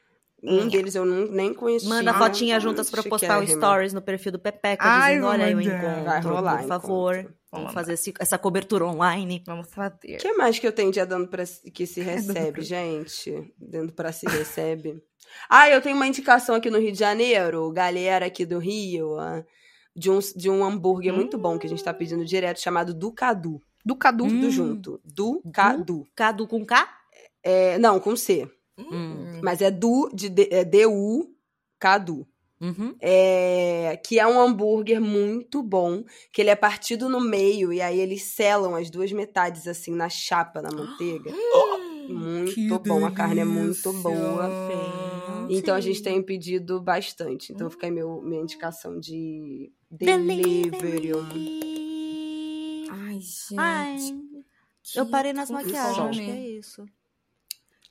[0.47, 1.88] Um deles eu não, nem conhecia.
[1.88, 3.66] Manda fotinha juntas pra postar o Chiquérrima.
[3.66, 7.14] stories no perfil do Pepeca, Ai, dizendo, olha aí o encontro, Vai rolar por favor.
[7.16, 7.34] encontro.
[7.51, 9.42] Vamos fazer esse- essa cobertura online.
[9.47, 10.16] Vamos fazer.
[10.16, 12.01] O que mais que eu tenho dia dando pra que se
[12.51, 13.55] recebe, pra- gente?
[13.59, 15.01] Dando pra se recebe.
[15.49, 19.42] Ah, eu tenho uma indicação aqui no Rio de Janeiro, galera aqui do Rio, ó,
[19.97, 23.61] de um, de um hambúrguer muito bom que a gente tá pedindo direto, chamado Ducadu.
[23.86, 24.24] Do Cadu.
[24.26, 24.51] Tudo Hum.
[24.51, 25.01] junto.
[25.05, 26.07] Ducadu.
[26.14, 26.88] Cadu com K?
[27.42, 28.49] É, não, com C.
[28.79, 29.41] Hum.
[29.43, 31.35] Mas é du, de, é D-U,
[31.79, 32.27] Cadu.
[32.61, 32.95] Uhum.
[32.99, 36.03] É, que é um hambúrguer muito bom,
[36.33, 40.09] que ele é partido no meio e aí eles selam as duas metades assim na
[40.09, 41.31] chapa, na manteiga.
[42.09, 44.49] muito bom, a carne é muito boa.
[45.51, 47.53] Então a gente tem pedido bastante.
[47.53, 51.12] Então fica aí meu, minha indicação de delivery.
[52.91, 53.59] Ai, gente.
[53.59, 53.97] Ai,
[54.97, 56.87] eu parei nas maquiagens, acho que é isso.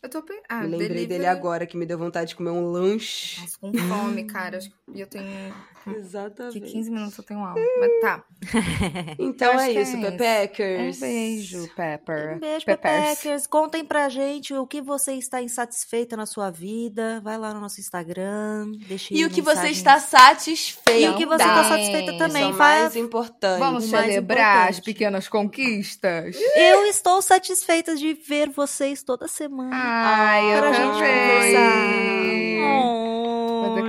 [0.03, 0.33] Eu tô pe...
[0.49, 3.39] ah, lembrei delivery- dele agora que me deu vontade de comer um lanche.
[3.39, 4.59] Nossa, com fome, cara.
[4.93, 5.53] Que eu tenho.
[5.83, 6.61] Que Exatamente.
[6.61, 7.59] 15 minutos eu tenho aula.
[7.79, 8.23] Mas tá.
[9.19, 10.01] Então é que é isso.
[10.01, 10.97] Pepeckers.
[10.97, 12.35] Um beijo, Pepper.
[12.35, 12.65] Um beijo.
[12.65, 13.47] Pepeckers.
[13.47, 17.19] Contem pra gente o que você está insatisfeita na sua vida.
[17.23, 18.71] Vai lá no nosso Instagram.
[18.87, 21.01] Deixe E o que você está satisfeito.
[21.01, 22.43] E o que você está satisfeita também.
[22.49, 23.59] Isso é mais importante.
[23.59, 26.35] Vamos celebrar as pequenas conquistas?
[26.55, 29.71] Eu estou satisfeita de ver vocês toda semana.
[29.73, 30.93] Ai, eu para a também.
[30.93, 32.22] gente conversar.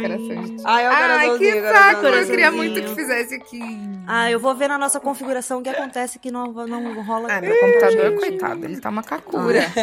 [0.02, 0.86] Fazer Ai.
[0.86, 1.90] Ai, coraçãozinho, que saco.
[1.90, 2.26] Eu coraçãozinho.
[2.30, 3.60] queria muito que fizesse aqui.
[4.06, 7.28] Ah, eu vou ver na nossa configuração o que acontece que não, não rola.
[7.30, 8.18] Ah, meu computador, gente.
[8.20, 9.64] coitado, ele tá uma cacura.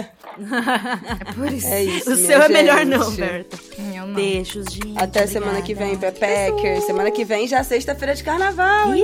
[1.20, 1.68] É por isso.
[1.68, 3.20] É isso, O seu é melhor não, gente.
[3.20, 3.58] Berta.
[3.96, 4.14] Eu não.
[4.14, 4.98] Beijos, gente.
[4.98, 6.14] Até semana que vem, obrigada.
[6.18, 6.82] Pepecker.
[6.82, 8.94] Semana que vem já é sexta-feira de carnaval.
[8.94, 9.04] hein?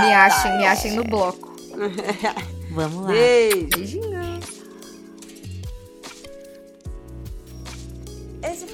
[0.00, 1.54] Me achem, me achem no bloco.
[2.70, 3.08] Vamos lá.
[3.08, 3.68] Beijo.
[3.74, 4.15] Beijinho.